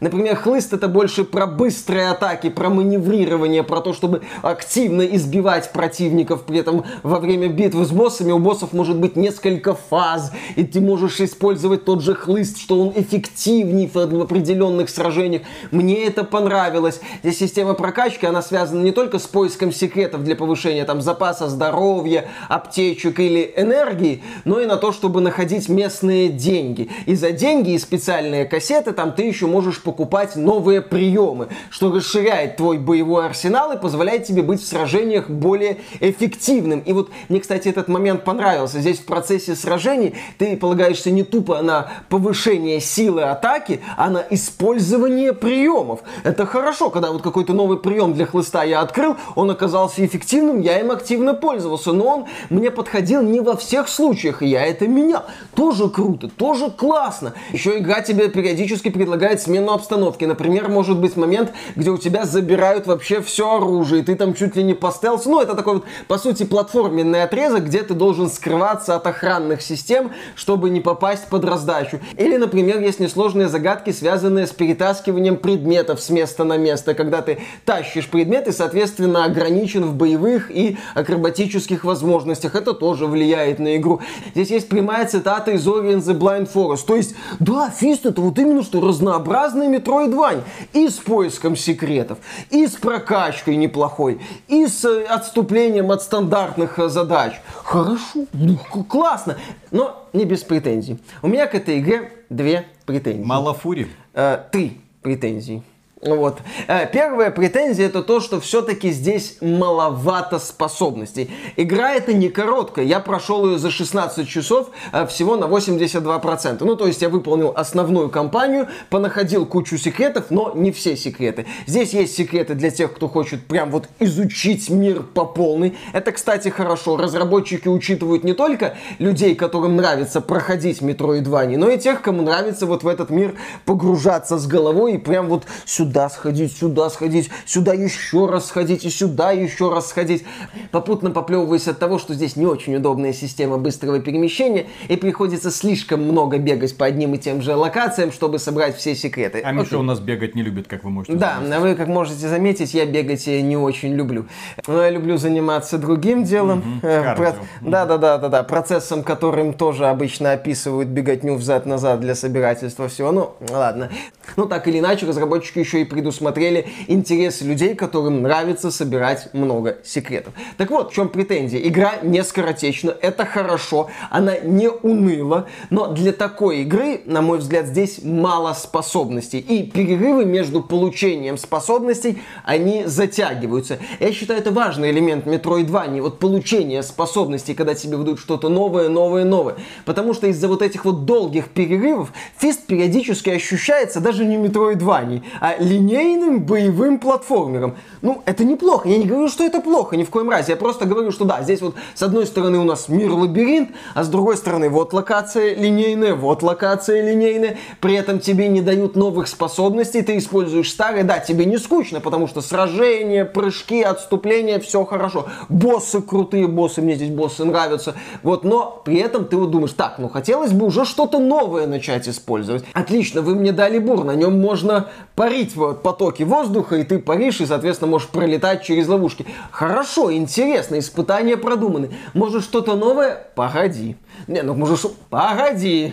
Например, 0.00 0.36
хлыст 0.36 0.72
это 0.72 0.88
больше 0.88 1.24
про 1.24 1.46
быстрые 1.46 2.10
атаки, 2.10 2.50
про 2.50 2.68
маневрирование, 2.68 3.62
про 3.62 3.80
то, 3.80 3.92
чтобы 3.92 4.22
активно 4.42 5.02
избивать 5.02 5.72
противников. 5.72 6.44
При 6.44 6.58
этом 6.58 6.84
во 7.02 7.18
время 7.18 7.48
битвы 7.48 7.84
с 7.84 7.90
боссами 7.90 8.30
у 8.30 8.38
боссов 8.38 8.72
может 8.72 8.96
быть 8.98 9.16
несколько 9.16 9.74
фаз, 9.74 10.32
и 10.54 10.64
ты 10.64 10.80
можешь 10.80 11.20
использовать 11.20 11.84
тот 11.84 12.02
же 12.02 12.14
хлыст, 12.14 12.58
что 12.58 12.80
он 12.80 12.92
эффективнее 12.94 13.88
в 13.88 14.20
определенных 14.20 14.88
сражениях. 14.88 15.42
Мне 15.70 16.04
это 16.04 16.22
понравилось. 16.22 17.00
Здесь 17.22 17.38
система 17.38 17.74
прокачки, 17.74 18.26
она 18.26 18.42
связана 18.42 18.82
не 18.82 18.92
только 18.92 19.18
с 19.18 19.26
поиском 19.26 19.72
секретов 19.72 20.22
для 20.22 20.36
повышения 20.36 20.84
там 20.84 21.02
запаса 21.02 21.48
здоровья, 21.48 22.28
аптечек 22.48 23.18
или 23.18 23.52
энергии, 23.56 24.22
но 24.44 24.60
и 24.60 24.66
на 24.66 24.76
то, 24.76 24.92
чтобы 24.92 25.20
находить 25.20 25.68
местные 25.68 26.28
деньги. 26.28 26.88
И 27.06 27.14
за 27.14 27.32
деньги 27.32 27.70
и 27.70 27.78
специальные 27.78 28.44
кассеты 28.44 28.92
там 28.92 29.12
ты 29.12 29.22
еще 29.22 29.46
можешь 29.46 29.82
покупать 29.88 30.36
новые 30.36 30.82
приемы, 30.82 31.48
что 31.70 31.90
расширяет 31.90 32.58
твой 32.58 32.76
боевой 32.76 33.24
арсенал 33.24 33.72
и 33.72 33.78
позволяет 33.78 34.24
тебе 34.24 34.42
быть 34.42 34.60
в 34.60 34.66
сражениях 34.66 35.30
более 35.30 35.78
эффективным. 36.00 36.80
И 36.80 36.92
вот 36.92 37.08
мне, 37.30 37.40
кстати, 37.40 37.68
этот 37.68 37.88
момент 37.88 38.22
понравился. 38.22 38.80
Здесь 38.80 38.98
в 38.98 39.06
процессе 39.06 39.54
сражений 39.54 40.14
ты 40.36 40.58
полагаешься 40.58 41.10
не 41.10 41.22
тупо 41.22 41.62
на 41.62 41.90
повышение 42.10 42.80
силы 42.80 43.22
атаки, 43.22 43.80
а 43.96 44.10
на 44.10 44.22
использование 44.28 45.32
приемов. 45.32 46.00
Это 46.22 46.44
хорошо, 46.44 46.90
когда 46.90 47.10
вот 47.10 47.22
какой-то 47.22 47.54
новый 47.54 47.78
прием 47.78 48.12
для 48.12 48.26
хлыста 48.26 48.64
я 48.64 48.82
открыл, 48.82 49.16
он 49.36 49.50
оказался 49.50 50.04
эффективным, 50.04 50.60
я 50.60 50.80
им 50.80 50.90
активно 50.90 51.32
пользовался, 51.32 51.92
но 51.92 52.04
он 52.04 52.24
мне 52.50 52.70
подходил 52.70 53.22
не 53.22 53.40
во 53.40 53.56
всех 53.56 53.88
случаях, 53.88 54.42
и 54.42 54.48
я 54.48 54.66
это 54.66 54.86
менял. 54.86 55.24
Тоже 55.54 55.88
круто, 55.88 56.28
тоже 56.28 56.70
классно. 56.70 57.32
Еще 57.54 57.78
игра 57.78 58.02
тебе 58.02 58.28
периодически 58.28 58.90
предлагает 58.90 59.40
смену 59.40 59.77
обстановке. 59.78 60.26
Например, 60.26 60.68
может 60.68 60.98
быть 60.98 61.16
момент, 61.16 61.52
где 61.76 61.90
у 61.90 61.98
тебя 61.98 62.24
забирают 62.24 62.86
вообще 62.86 63.20
все 63.22 63.56
оружие, 63.56 64.02
и 64.02 64.04
ты 64.04 64.14
там 64.14 64.34
чуть 64.34 64.56
ли 64.56 64.62
не 64.62 64.74
по 64.74 64.90
стелсу. 64.90 65.30
Ну, 65.30 65.40
это 65.40 65.54
такой 65.54 65.74
вот, 65.74 65.84
по 66.06 66.18
сути, 66.18 66.44
платформенный 66.44 67.22
отрезок, 67.22 67.64
где 67.64 67.82
ты 67.82 67.94
должен 67.94 68.28
скрываться 68.28 68.96
от 68.96 69.06
охранных 69.06 69.62
систем, 69.62 70.10
чтобы 70.34 70.70
не 70.70 70.80
попасть 70.80 71.28
под 71.28 71.44
раздачу. 71.44 72.00
Или, 72.16 72.36
например, 72.36 72.80
есть 72.80 73.00
несложные 73.00 73.48
загадки, 73.48 73.90
связанные 73.90 74.46
с 74.46 74.50
перетаскиванием 74.50 75.36
предметов 75.36 76.00
с 76.00 76.10
места 76.10 76.44
на 76.44 76.56
место, 76.56 76.94
когда 76.94 77.22
ты 77.22 77.40
тащишь 77.64 78.08
предмет 78.08 78.48
и, 78.48 78.52
соответственно, 78.52 79.24
ограничен 79.24 79.84
в 79.84 79.94
боевых 79.94 80.50
и 80.50 80.76
акробатических 80.94 81.84
возможностях. 81.84 82.54
Это 82.54 82.74
тоже 82.74 83.06
влияет 83.06 83.58
на 83.58 83.76
игру. 83.76 84.00
Здесь 84.34 84.50
есть 84.50 84.68
прямая 84.68 85.06
цитата 85.06 85.52
из 85.52 85.66
Ori 85.66 85.94
and 85.94 86.02
the 86.02 86.18
Blind 86.18 86.50
Forest. 86.52 86.86
То 86.86 86.96
есть, 86.96 87.14
да, 87.38 87.70
фист 87.70 88.06
это 88.06 88.20
вот 88.20 88.38
именно 88.38 88.62
что 88.62 88.80
разнообразный 88.80 89.67
Metroidvania. 89.68 90.44
И 90.72 90.88
с 90.88 90.94
поиском 90.94 91.56
секретов, 91.56 92.18
и 92.50 92.66
с 92.66 92.72
прокачкой 92.72 93.56
неплохой, 93.56 94.20
и 94.48 94.66
с 94.66 94.84
э, 94.84 95.04
отступлением 95.04 95.90
от 95.90 96.02
стандартных 96.02 96.78
э, 96.78 96.88
задач. 96.88 97.40
Хорошо, 97.64 98.26
ну, 98.32 98.56
классно, 98.88 99.38
но 99.70 100.08
не 100.12 100.24
без 100.24 100.42
претензий. 100.42 100.98
У 101.22 101.28
меня 101.28 101.46
к 101.46 101.54
этой 101.54 101.78
игре 101.78 102.12
две 102.28 102.66
претензии. 102.86 103.24
Мало 103.24 103.54
фури? 103.54 103.88
Э, 104.14 104.38
три 104.50 104.80
претензии. 105.02 105.62
Вот. 106.00 106.38
Э, 106.68 106.86
первая 106.90 107.30
претензия 107.30 107.86
это 107.86 108.02
то, 108.02 108.20
что 108.20 108.40
все-таки 108.40 108.90
здесь 108.90 109.38
маловато 109.40 110.38
способностей. 110.38 111.30
Игра 111.56 111.92
это 111.92 112.12
не 112.12 112.28
короткая. 112.28 112.84
Я 112.84 113.00
прошел 113.00 113.46
ее 113.46 113.58
за 113.58 113.70
16 113.70 114.28
часов 114.28 114.70
э, 114.92 115.06
всего 115.06 115.36
на 115.36 115.44
82%. 115.44 116.58
Ну, 116.60 116.76
то 116.76 116.86
есть 116.86 117.02
я 117.02 117.08
выполнил 117.08 117.52
основную 117.56 118.10
кампанию, 118.10 118.68
понаходил 118.90 119.44
кучу 119.44 119.76
секретов, 119.76 120.26
но 120.30 120.52
не 120.54 120.70
все 120.70 120.96
секреты. 120.96 121.46
Здесь 121.66 121.92
есть 121.92 122.14
секреты 122.14 122.54
для 122.54 122.70
тех, 122.70 122.94
кто 122.94 123.08
хочет 123.08 123.46
прям 123.46 123.70
вот 123.70 123.88
изучить 123.98 124.70
мир 124.70 125.02
по 125.02 125.24
полной. 125.24 125.76
Это, 125.92 126.12
кстати, 126.12 126.48
хорошо. 126.48 126.96
Разработчики 126.96 127.66
учитывают 127.66 128.22
не 128.22 128.34
только 128.34 128.76
людей, 129.00 129.34
которым 129.34 129.74
нравится 129.74 130.20
проходить 130.20 130.80
Metroidvania, 130.80 131.56
но 131.56 131.68
и 131.70 131.78
тех, 131.78 132.02
кому 132.02 132.22
нравится 132.22 132.66
вот 132.66 132.84
в 132.84 132.88
этот 132.88 133.10
мир 133.10 133.34
погружаться 133.64 134.38
с 134.38 134.46
головой 134.46 134.94
и 134.94 134.98
прям 134.98 135.26
вот 135.28 135.44
сюда 135.64 135.87
сюда 135.88 136.08
сходить, 136.10 136.56
сюда 136.56 136.90
сходить, 136.90 137.30
сюда 137.46 137.72
еще 137.72 138.26
раз 138.26 138.46
сходить 138.46 138.84
и 138.84 138.90
сюда 138.90 139.32
еще 139.32 139.72
раз 139.72 139.88
сходить. 139.88 140.24
Попутно 140.70 141.10
поплевываясь 141.10 141.66
от 141.66 141.78
того, 141.78 141.98
что 141.98 142.12
здесь 142.12 142.36
не 142.36 142.44
очень 142.44 142.76
удобная 142.76 143.14
система 143.14 143.56
быстрого 143.56 144.00
перемещения 144.00 144.66
и 144.88 144.96
приходится 144.96 145.50
слишком 145.50 146.02
много 146.02 146.36
бегать 146.38 146.76
по 146.76 146.84
одним 146.84 147.14
и 147.14 147.18
тем 147.18 147.40
же 147.40 147.54
локациям, 147.56 148.12
чтобы 148.12 148.38
собрать 148.38 148.76
все 148.76 148.94
секреты. 148.94 149.40
А 149.42 149.52
Миша 149.52 149.68
Окей. 149.68 149.78
у 149.78 149.82
нас 149.82 149.98
бегать 149.98 150.34
не 150.34 150.42
любит, 150.42 150.68
как 150.68 150.84
вы 150.84 150.90
можете 150.90 151.14
Да, 151.14 151.38
заметить. 151.40 151.60
вы 151.60 151.74
как 151.74 151.88
можете 151.88 152.28
заметить, 152.28 152.74
я 152.74 152.84
бегать 152.84 153.26
не 153.26 153.56
очень 153.56 153.94
люблю. 153.94 154.26
Но 154.66 154.82
я 154.82 154.90
люблю 154.90 155.16
заниматься 155.16 155.78
другим 155.78 156.24
делом. 156.24 156.58
Угу. 156.58 156.80
Про... 156.80 157.34
Да, 157.62 157.86
да, 157.86 157.96
да, 157.96 158.18
да, 158.18 158.28
да. 158.28 158.42
Процессом, 158.42 159.02
которым 159.02 159.54
тоже 159.54 159.86
обычно 159.86 160.32
описывают 160.32 160.88
беготню 160.88 161.34
взад-назад 161.34 162.00
для 162.00 162.14
собирательства 162.14 162.88
всего. 162.88 163.10
Ну, 163.10 163.30
ладно. 163.48 163.88
Ну, 164.36 164.44
так 164.46 164.68
или 164.68 164.80
иначе, 164.80 165.06
разработчики 165.06 165.58
еще 165.58 165.77
и 165.82 165.84
предусмотрели 165.84 166.66
интересы 166.86 167.44
людей, 167.44 167.74
которым 167.74 168.22
нравится 168.22 168.70
собирать 168.70 169.32
много 169.32 169.78
секретов. 169.84 170.34
Так 170.56 170.70
вот, 170.70 170.90
в 170.90 170.94
чем 170.94 171.08
претензия? 171.08 171.60
Игра 171.60 171.94
не 172.02 172.22
скоротечна, 172.22 172.94
это 173.00 173.24
хорошо, 173.24 173.88
она 174.10 174.38
не 174.38 174.68
уныла, 174.68 175.48
но 175.70 175.88
для 175.88 176.12
такой 176.12 176.62
игры, 176.62 177.00
на 177.04 177.22
мой 177.22 177.38
взгляд, 177.38 177.66
здесь 177.66 178.00
мало 178.02 178.52
способностей. 178.54 179.38
И 179.38 179.62
перерывы 179.62 180.24
между 180.24 180.62
получением 180.62 181.38
способностей, 181.38 182.22
они 182.44 182.84
затягиваются. 182.86 183.78
Я 184.00 184.12
считаю, 184.12 184.40
это 184.40 184.50
важный 184.50 184.90
элемент 184.90 185.26
Metroidvania, 185.26 186.00
вот 186.00 186.18
получение 186.18 186.82
способностей, 186.82 187.54
когда 187.54 187.74
тебе 187.74 187.96
выдают 187.96 188.20
что-то 188.20 188.48
новое, 188.48 188.88
новое, 188.88 189.24
новое. 189.24 189.56
Потому 189.84 190.14
что 190.14 190.26
из-за 190.26 190.48
вот 190.48 190.62
этих 190.62 190.84
вот 190.84 191.04
долгих 191.04 191.48
перерывов 191.48 192.12
фист 192.38 192.66
периодически 192.66 193.30
ощущается 193.30 194.00
даже 194.00 194.24
не 194.24 194.36
Metroidvania, 194.36 195.22
а 195.40 195.56
линейным 195.68 196.42
боевым 196.42 196.98
платформером. 196.98 197.76
Ну, 198.02 198.22
это 198.24 198.44
неплохо. 198.44 198.88
Я 198.88 198.98
не 198.98 199.04
говорю, 199.04 199.28
что 199.28 199.44
это 199.44 199.60
плохо, 199.60 199.96
ни 199.96 200.04
в 200.04 200.10
коем 200.10 200.30
разе. 200.30 200.52
Я 200.52 200.56
просто 200.56 200.86
говорю, 200.86 201.10
что 201.10 201.24
да, 201.24 201.42
здесь 201.42 201.60
вот 201.60 201.74
с 201.94 202.02
одной 202.02 202.26
стороны 202.26 202.58
у 202.58 202.64
нас 202.64 202.88
мир-лабиринт, 202.88 203.70
а 203.94 204.04
с 204.04 204.08
другой 204.08 204.36
стороны 204.36 204.68
вот 204.68 204.92
локация 204.92 205.54
линейная, 205.54 206.14
вот 206.14 206.42
локация 206.42 207.02
линейная. 207.02 207.58
При 207.80 207.94
этом 207.94 208.20
тебе 208.20 208.48
не 208.48 208.60
дают 208.60 208.96
новых 208.96 209.28
способностей, 209.28 210.02
ты 210.02 210.18
используешь 210.18 210.70
старые. 210.70 211.04
Да, 211.04 211.18
тебе 211.18 211.44
не 211.44 211.58
скучно, 211.58 212.00
потому 212.00 212.26
что 212.26 212.40
сражения, 212.40 213.24
прыжки, 213.24 213.82
отступления, 213.82 214.58
все 214.58 214.84
хорошо. 214.84 215.26
Боссы 215.48 216.00
крутые, 216.00 216.46
боссы, 216.46 216.80
мне 216.82 216.94
здесь 216.94 217.10
боссы 217.10 217.44
нравятся. 217.44 217.94
Вот, 218.22 218.44
но 218.44 218.80
при 218.84 218.96
этом 218.96 219.26
ты 219.26 219.36
вот 219.36 219.50
думаешь, 219.50 219.72
так, 219.72 219.98
ну 219.98 220.08
хотелось 220.08 220.52
бы 220.52 220.66
уже 220.66 220.84
что-то 220.84 221.18
новое 221.18 221.66
начать 221.66 222.08
использовать. 222.08 222.64
Отлично, 222.72 223.22
вы 223.22 223.34
мне 223.34 223.52
дали 223.52 223.78
бур, 223.78 224.04
на 224.04 224.14
нем 224.14 224.40
можно 224.40 224.88
парить 225.14 225.56
в 225.58 225.74
потоке 225.74 226.24
воздуха, 226.24 226.76
и 226.76 226.84
ты 226.84 226.98
паришь, 226.98 227.40
и, 227.40 227.46
соответственно, 227.46 227.90
можешь 227.90 228.08
пролетать 228.08 228.62
через 228.62 228.88
ловушки. 228.88 229.26
Хорошо, 229.50 230.12
интересно, 230.12 230.78
испытания 230.78 231.36
продуманы. 231.36 231.90
Может 232.14 232.44
что-то 232.44 232.76
новое? 232.76 233.26
Погоди. 233.34 233.96
Не, 234.26 234.42
ну 234.42 234.54
может, 234.54 234.94
погоди. 235.10 235.92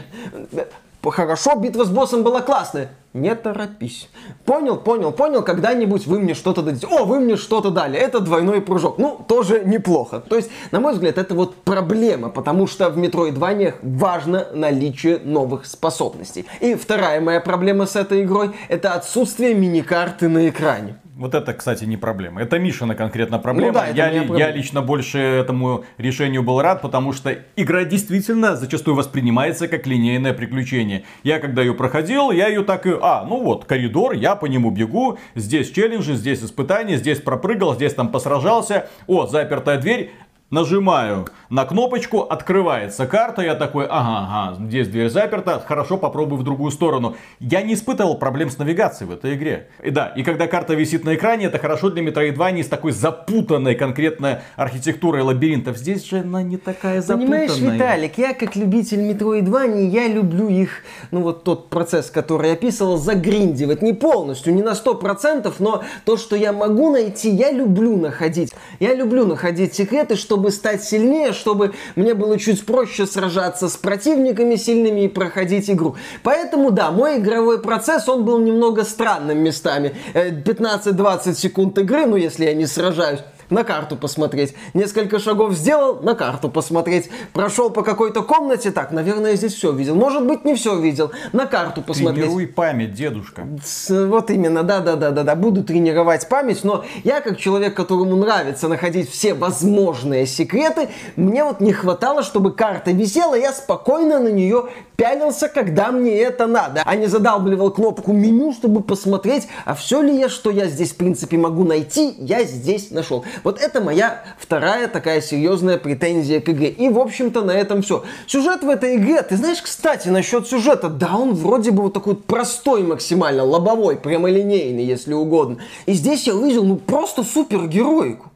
Хорошо, 1.03 1.55
битва 1.55 1.83
с 1.83 1.89
боссом 1.89 2.23
была 2.23 2.41
классная 2.41 2.91
не 3.15 3.33
торопись. 3.33 4.09
Понял, 4.45 4.77
понял, 4.77 5.11
понял, 5.11 5.41
когда-нибудь 5.41 6.05
вы 6.05 6.19
мне 6.19 6.33
что-то 6.33 6.61
дадите. 6.61 6.85
О, 6.87 7.05
вы 7.05 7.19
мне 7.19 7.37
что-то 7.37 7.71
дали. 7.71 7.97
Это 7.97 8.19
двойной 8.19 8.61
прыжок. 8.61 8.97
Ну, 8.97 9.19
тоже 9.27 9.63
неплохо. 9.65 10.19
То 10.19 10.35
есть, 10.35 10.51
на 10.71 10.79
мой 10.79 10.93
взгляд, 10.93 11.17
это 11.17 11.33
вот 11.33 11.55
проблема, 11.55 12.29
потому 12.29 12.67
что 12.67 12.89
в 12.89 12.97
Метроидваниях 12.97 13.75
важно 13.81 14.47
наличие 14.53 15.19
новых 15.19 15.65
способностей. 15.65 16.45
И 16.59 16.75
вторая 16.75 17.21
моя 17.21 17.39
проблема 17.39 17.85
с 17.85 17.95
этой 17.95 18.23
игрой– 18.23 18.51
это 18.67 18.93
отсутствие 18.93 19.55
миникарты 19.55 20.27
на 20.27 20.49
экране. 20.49 20.97
Вот 21.17 21.33
это, 21.33 21.53
кстати, 21.53 21.85
не 21.85 21.95
проблема. 21.95 22.41
Это 22.41 22.59
Мишина 22.59 22.93
конкретно 22.93 23.39
проблема. 23.39 23.67
Ну, 23.67 23.73
да, 23.73 23.87
я, 23.87 24.11
ли, 24.11 24.19
проблема. 24.19 24.39
я 24.39 24.51
лично 24.51 24.81
больше 24.81 25.17
этому 25.17 25.85
решению 25.97 26.43
был 26.43 26.61
рад, 26.61 26.81
потому 26.81 27.13
что 27.13 27.37
игра 27.55 27.85
действительно 27.85 28.57
зачастую 28.57 28.95
воспринимается 28.95 29.69
как 29.69 29.87
линейное 29.87 30.33
приключение. 30.33 31.05
Я 31.23 31.39
когда 31.39 31.61
ее 31.61 31.73
проходил, 31.73 32.31
я 32.31 32.47
ее 32.49 32.63
так 32.63 32.85
и... 32.85 32.93
А, 33.01 33.23
ну 33.23 33.41
вот, 33.41 33.63
коридор, 33.63 34.11
я 34.11 34.35
по 34.35 34.45
нему 34.45 34.71
бегу, 34.71 35.17
здесь 35.35 35.71
челленджи, 35.71 36.15
здесь 36.15 36.43
испытания, 36.43 36.97
здесь 36.97 37.21
пропрыгал, 37.21 37.75
здесь 37.75 37.93
там 37.93 38.09
посражался. 38.09 38.89
О, 39.07 39.25
запертая 39.25 39.79
дверь, 39.79 40.11
нажимаю 40.55 41.27
на 41.49 41.65
кнопочку, 41.65 42.21
открывается 42.21 43.05
карта, 43.05 43.41
я 43.41 43.55
такой, 43.55 43.85
ага, 43.85 44.53
ага, 44.55 44.65
здесь 44.67 44.87
дверь 44.87 45.09
заперта, 45.09 45.61
хорошо, 45.65 45.97
попробую 45.97 46.39
в 46.39 46.43
другую 46.43 46.71
сторону. 46.71 47.15
Я 47.39 47.61
не 47.61 47.73
испытывал 47.73 48.17
проблем 48.17 48.49
с 48.49 48.57
навигацией 48.57 49.09
в 49.09 49.13
этой 49.13 49.35
игре. 49.35 49.67
И 49.83 49.91
да, 49.91 50.07
и 50.07 50.23
когда 50.23 50.47
карта 50.47 50.73
висит 50.73 51.03
на 51.03 51.15
экране, 51.15 51.45
это 51.45 51.59
хорошо 51.59 51.89
для 51.89 52.03
Metroidvania 52.03 52.63
с 52.63 52.67
такой 52.67 52.93
запутанной 52.93 53.75
конкретно 53.75 54.41
архитектурой 54.55 55.21
лабиринтов. 55.21 55.77
Здесь 55.77 56.05
же 56.09 56.19
она 56.19 56.41
не 56.41 56.57
такая 56.57 57.01
запутанная. 57.01 57.47
Понимаешь, 57.47 57.73
Виталик, 57.73 58.17
я 58.17 58.33
как 58.33 58.55
любитель 58.55 59.01
Metroidvania, 59.01 59.87
я 59.89 60.07
люблю 60.07 60.47
их, 60.47 60.83
ну 61.11 61.21
вот 61.21 61.43
тот 61.43 61.69
процесс, 61.69 62.09
который 62.09 62.47
я 62.47 62.53
описывал, 62.53 62.97
загриндивать. 62.97 63.81
Не 63.81 63.93
полностью, 63.93 64.55
не 64.55 64.63
на 64.63 64.71
100%, 64.71 65.53
но 65.59 65.83
то, 66.05 66.17
что 66.17 66.35
я 66.35 66.53
могу 66.53 66.91
найти, 66.91 67.29
я 67.29 67.51
люблю 67.51 67.97
находить. 67.97 68.53
Я 68.79 68.95
люблю 68.95 69.25
находить 69.25 69.75
секреты, 69.75 70.15
чтобы 70.15 70.44
стать 70.51 70.83
сильнее, 70.83 71.33
чтобы 71.33 71.73
мне 71.95 72.13
было 72.13 72.39
чуть 72.39 72.65
проще 72.65 73.05
сражаться 73.05 73.69
с 73.69 73.77
противниками 73.77 74.55
сильными 74.55 75.01
и 75.01 75.07
проходить 75.07 75.69
игру. 75.69 75.95
Поэтому, 76.23 76.71
да, 76.71 76.91
мой 76.91 77.19
игровой 77.19 77.61
процесс, 77.61 78.07
он 78.09 78.25
был 78.25 78.39
немного 78.39 78.83
странным 78.83 79.39
местами. 79.39 79.95
15-20 80.13 81.21
э, 81.25 81.33
секунд 81.33 81.77
игры, 81.77 82.05
ну, 82.05 82.15
если 82.15 82.45
я 82.45 82.53
не 82.53 82.65
сражаюсь 82.65 83.19
на 83.49 83.63
карту 83.63 83.95
посмотреть. 83.95 84.53
Несколько 84.73 85.19
шагов 85.19 85.53
сделал, 85.53 86.01
на 86.01 86.15
карту 86.15 86.49
посмотреть. 86.49 87.09
Прошел 87.33 87.69
по 87.69 87.83
какой-то 87.83 88.23
комнате, 88.23 88.71
так, 88.71 88.91
наверное, 88.91 89.35
здесь 89.35 89.53
все 89.53 89.71
видел. 89.71 89.95
Может 89.95 90.25
быть, 90.25 90.45
не 90.45 90.55
все 90.55 90.79
видел. 90.79 91.11
На 91.33 91.45
карту 91.45 91.81
посмотреть. 91.81 92.25
Тренируй 92.25 92.47
память, 92.47 92.93
дедушка. 92.93 93.47
Вот 93.89 94.29
именно, 94.29 94.63
да-да-да-да-да. 94.63 95.35
Буду 95.35 95.63
тренировать 95.63 96.27
память, 96.27 96.63
но 96.63 96.85
я, 97.03 97.21
как 97.21 97.37
человек, 97.37 97.75
которому 97.75 98.15
нравится 98.15 98.67
находить 98.67 99.09
все 99.09 99.33
возможные 99.33 100.25
секреты, 100.25 100.89
мне 101.15 101.43
вот 101.43 101.59
не 101.61 101.73
хватало, 101.73 102.23
чтобы 102.23 102.51
карта 102.51 102.91
висела, 102.91 103.35
я 103.35 103.53
спокойно 103.53 104.19
на 104.19 104.29
нее 104.29 104.69
пялился, 104.95 105.49
когда 105.49 105.91
мне 105.91 106.17
это 106.19 106.47
надо, 106.47 106.81
а 106.85 106.95
не 106.95 107.07
задалбливал 107.07 107.71
кнопку 107.71 108.13
меню, 108.13 108.53
чтобы 108.53 108.81
посмотреть, 108.81 109.47
а 109.65 109.75
все 109.75 110.01
ли 110.01 110.17
я, 110.17 110.29
что 110.29 110.49
я 110.49 110.67
здесь, 110.67 110.91
в 110.91 110.95
принципе, 110.95 111.37
могу 111.37 111.63
найти, 111.63 112.15
я 112.19 112.43
здесь 112.43 112.91
нашел. 112.91 113.25
Вот 113.43 113.59
это 113.59 113.81
моя 113.81 114.23
вторая 114.37 114.87
такая 114.87 115.21
серьезная 115.21 115.77
претензия 115.77 116.39
к 116.41 116.49
игре. 116.49 116.69
И, 116.69 116.89
в 116.89 116.99
общем-то, 116.99 117.41
на 117.41 117.51
этом 117.51 117.81
все. 117.81 118.03
Сюжет 118.27 118.63
в 118.63 118.69
этой 118.69 118.95
игре, 118.97 119.21
ты 119.21 119.37
знаешь, 119.37 119.61
кстати, 119.61 120.09
насчет 120.09 120.47
сюжета, 120.47 120.89
да, 120.89 121.15
он 121.15 121.33
вроде 121.33 121.71
бы 121.71 121.83
вот 121.83 121.93
такой 121.93 122.15
простой 122.15 122.83
максимально, 122.83 123.43
лобовой, 123.43 123.97
прямолинейный, 123.97 124.83
если 124.83 125.13
угодно. 125.13 125.57
И 125.85 125.93
здесь 125.93 126.27
я 126.27 126.35
увидел, 126.35 126.63
ну, 126.63 126.75
просто 126.77 127.23
супергероику 127.23 128.31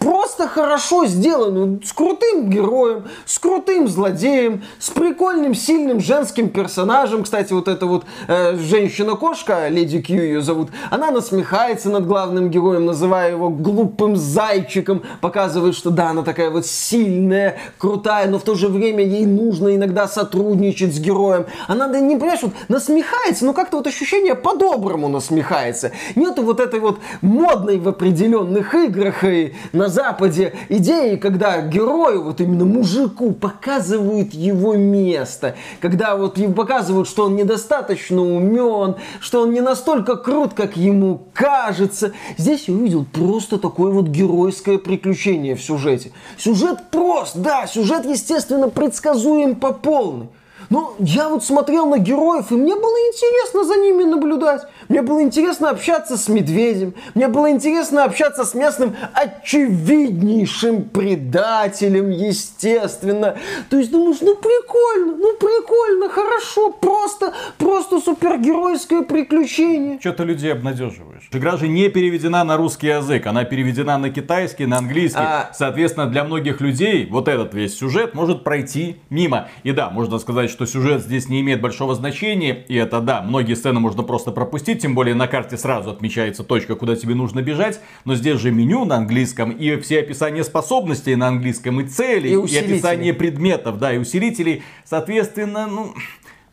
просто 0.00 0.48
хорошо 0.48 1.06
сделанную, 1.06 1.80
с 1.84 1.92
крутым 1.92 2.48
героем, 2.48 3.04
с 3.26 3.38
крутым 3.38 3.86
злодеем, 3.86 4.64
с 4.78 4.90
прикольным, 4.90 5.54
сильным 5.54 6.00
женским 6.00 6.48
персонажем. 6.48 7.22
Кстати, 7.22 7.52
вот 7.52 7.68
эта 7.68 7.86
вот 7.86 8.04
э, 8.26 8.56
женщина-кошка, 8.56 9.68
Леди 9.68 10.00
Кью 10.00 10.22
ее 10.22 10.40
зовут, 10.40 10.70
она 10.90 11.10
насмехается 11.10 11.90
над 11.90 12.06
главным 12.06 12.50
героем, 12.50 12.86
называя 12.86 13.32
его 13.32 13.50
глупым 13.50 14.16
зайчиком, 14.16 15.02
показывает, 15.20 15.76
что 15.76 15.90
да, 15.90 16.10
она 16.10 16.22
такая 16.22 16.50
вот 16.50 16.66
сильная, 16.66 17.58
крутая, 17.78 18.28
но 18.28 18.38
в 18.38 18.42
то 18.42 18.54
же 18.54 18.68
время 18.68 19.04
ей 19.04 19.26
нужно 19.26 19.76
иногда 19.76 20.08
сотрудничать 20.08 20.94
с 20.94 20.98
героем. 20.98 21.44
Она, 21.68 21.88
да 21.88 22.00
не 22.00 22.16
понимаешь, 22.16 22.42
вот 22.42 22.52
насмехается, 22.68 23.44
но 23.44 23.52
как-то 23.52 23.76
вот 23.76 23.86
ощущение 23.86 24.34
по-доброму 24.34 25.08
насмехается. 25.08 25.92
Нету 26.16 26.42
вот 26.42 26.58
этой 26.58 26.80
вот 26.80 26.98
модной 27.20 27.78
в 27.78 27.86
определенных 27.86 28.74
играх 28.74 29.24
и 29.24 29.52
на 29.72 29.89
Западе 29.90 30.54
идеи, 30.68 31.16
когда 31.16 31.60
герою, 31.60 32.24
вот 32.24 32.40
именно 32.40 32.64
мужику, 32.64 33.32
показывают 33.32 34.32
его 34.32 34.74
место. 34.74 35.56
Когда 35.80 36.16
вот 36.16 36.38
ему 36.38 36.54
показывают, 36.54 37.08
что 37.08 37.24
он 37.24 37.36
недостаточно 37.36 38.22
умен, 38.22 38.96
что 39.20 39.42
он 39.42 39.52
не 39.52 39.60
настолько 39.60 40.16
крут, 40.16 40.54
как 40.54 40.76
ему 40.76 41.26
кажется. 41.34 42.12
Здесь 42.38 42.68
я 42.68 42.74
увидел 42.74 43.04
просто 43.04 43.58
такое 43.58 43.92
вот 43.92 44.06
геройское 44.06 44.78
приключение 44.78 45.56
в 45.56 45.62
сюжете. 45.62 46.12
Сюжет 46.38 46.78
прост, 46.90 47.36
да, 47.36 47.66
сюжет, 47.66 48.06
естественно, 48.06 48.68
предсказуем 48.68 49.56
по 49.56 49.72
полной. 49.72 50.28
Но 50.70 50.94
я 51.00 51.28
вот 51.28 51.44
смотрел 51.44 51.86
на 51.86 51.98
героев, 51.98 52.52
и 52.52 52.54
мне 52.54 52.76
было 52.76 52.96
интересно 53.08 53.64
за 53.64 53.74
ними 53.74 54.04
наблюдать. 54.04 54.62
Мне 54.90 55.02
было 55.02 55.22
интересно 55.22 55.70
общаться 55.70 56.16
с 56.16 56.28
медведем. 56.28 56.94
Мне 57.14 57.28
было 57.28 57.48
интересно 57.52 58.02
общаться 58.02 58.44
с 58.44 58.54
местным 58.54 58.96
очевиднейшим 59.14 60.82
предателем, 60.82 62.10
естественно. 62.10 63.36
То 63.70 63.78
есть 63.78 63.92
думаешь, 63.92 64.16
ну 64.20 64.34
прикольно, 64.34 65.16
ну 65.16 65.36
прикольно, 65.36 66.08
хорошо, 66.08 66.72
просто, 66.72 67.32
просто 67.56 68.00
супергеройское 68.00 69.02
приключение. 69.02 70.00
Что 70.00 70.12
ты 70.12 70.24
людей 70.24 70.52
обнадеживаешь? 70.52 71.28
Игра 71.30 71.56
же 71.56 71.68
не 71.68 71.88
переведена 71.88 72.42
на 72.42 72.56
русский 72.56 72.88
язык, 72.88 73.28
она 73.28 73.44
переведена 73.44 73.96
на 73.96 74.10
китайский, 74.10 74.66
на 74.66 74.78
английский. 74.78 75.20
А... 75.22 75.52
Соответственно, 75.54 76.08
для 76.08 76.24
многих 76.24 76.60
людей 76.60 77.06
вот 77.08 77.28
этот 77.28 77.54
весь 77.54 77.78
сюжет 77.78 78.14
может 78.14 78.42
пройти 78.42 78.96
мимо. 79.08 79.46
И 79.62 79.70
да, 79.70 79.88
можно 79.88 80.18
сказать, 80.18 80.50
что 80.50 80.66
сюжет 80.66 81.02
здесь 81.02 81.28
не 81.28 81.42
имеет 81.42 81.60
большого 81.60 81.94
значения, 81.94 82.64
и 82.66 82.74
это 82.74 82.98
да, 83.00 83.22
многие 83.22 83.54
сцены 83.54 83.78
можно 83.78 84.02
просто 84.02 84.32
пропустить, 84.32 84.79
тем 84.80 84.94
более 84.94 85.14
на 85.14 85.26
карте 85.26 85.56
сразу 85.56 85.90
отмечается 85.90 86.44
точка, 86.44 86.74
куда 86.74 86.96
тебе 86.96 87.14
нужно 87.14 87.42
бежать, 87.42 87.80
но 88.04 88.14
здесь 88.14 88.38
же 88.40 88.50
меню 88.50 88.84
на 88.84 88.96
английском, 88.96 89.50
и 89.50 89.76
все 89.80 90.00
описания 90.00 90.44
способностей 90.44 91.14
на 91.16 91.28
английском, 91.28 91.80
и 91.80 91.84
цели, 91.86 92.28
и, 92.28 92.32
и 92.32 92.56
описание 92.56 93.14
предметов, 93.14 93.78
да, 93.78 93.92
и 93.92 93.98
усилителей, 93.98 94.62
соответственно, 94.84 95.66
ну, 95.66 95.94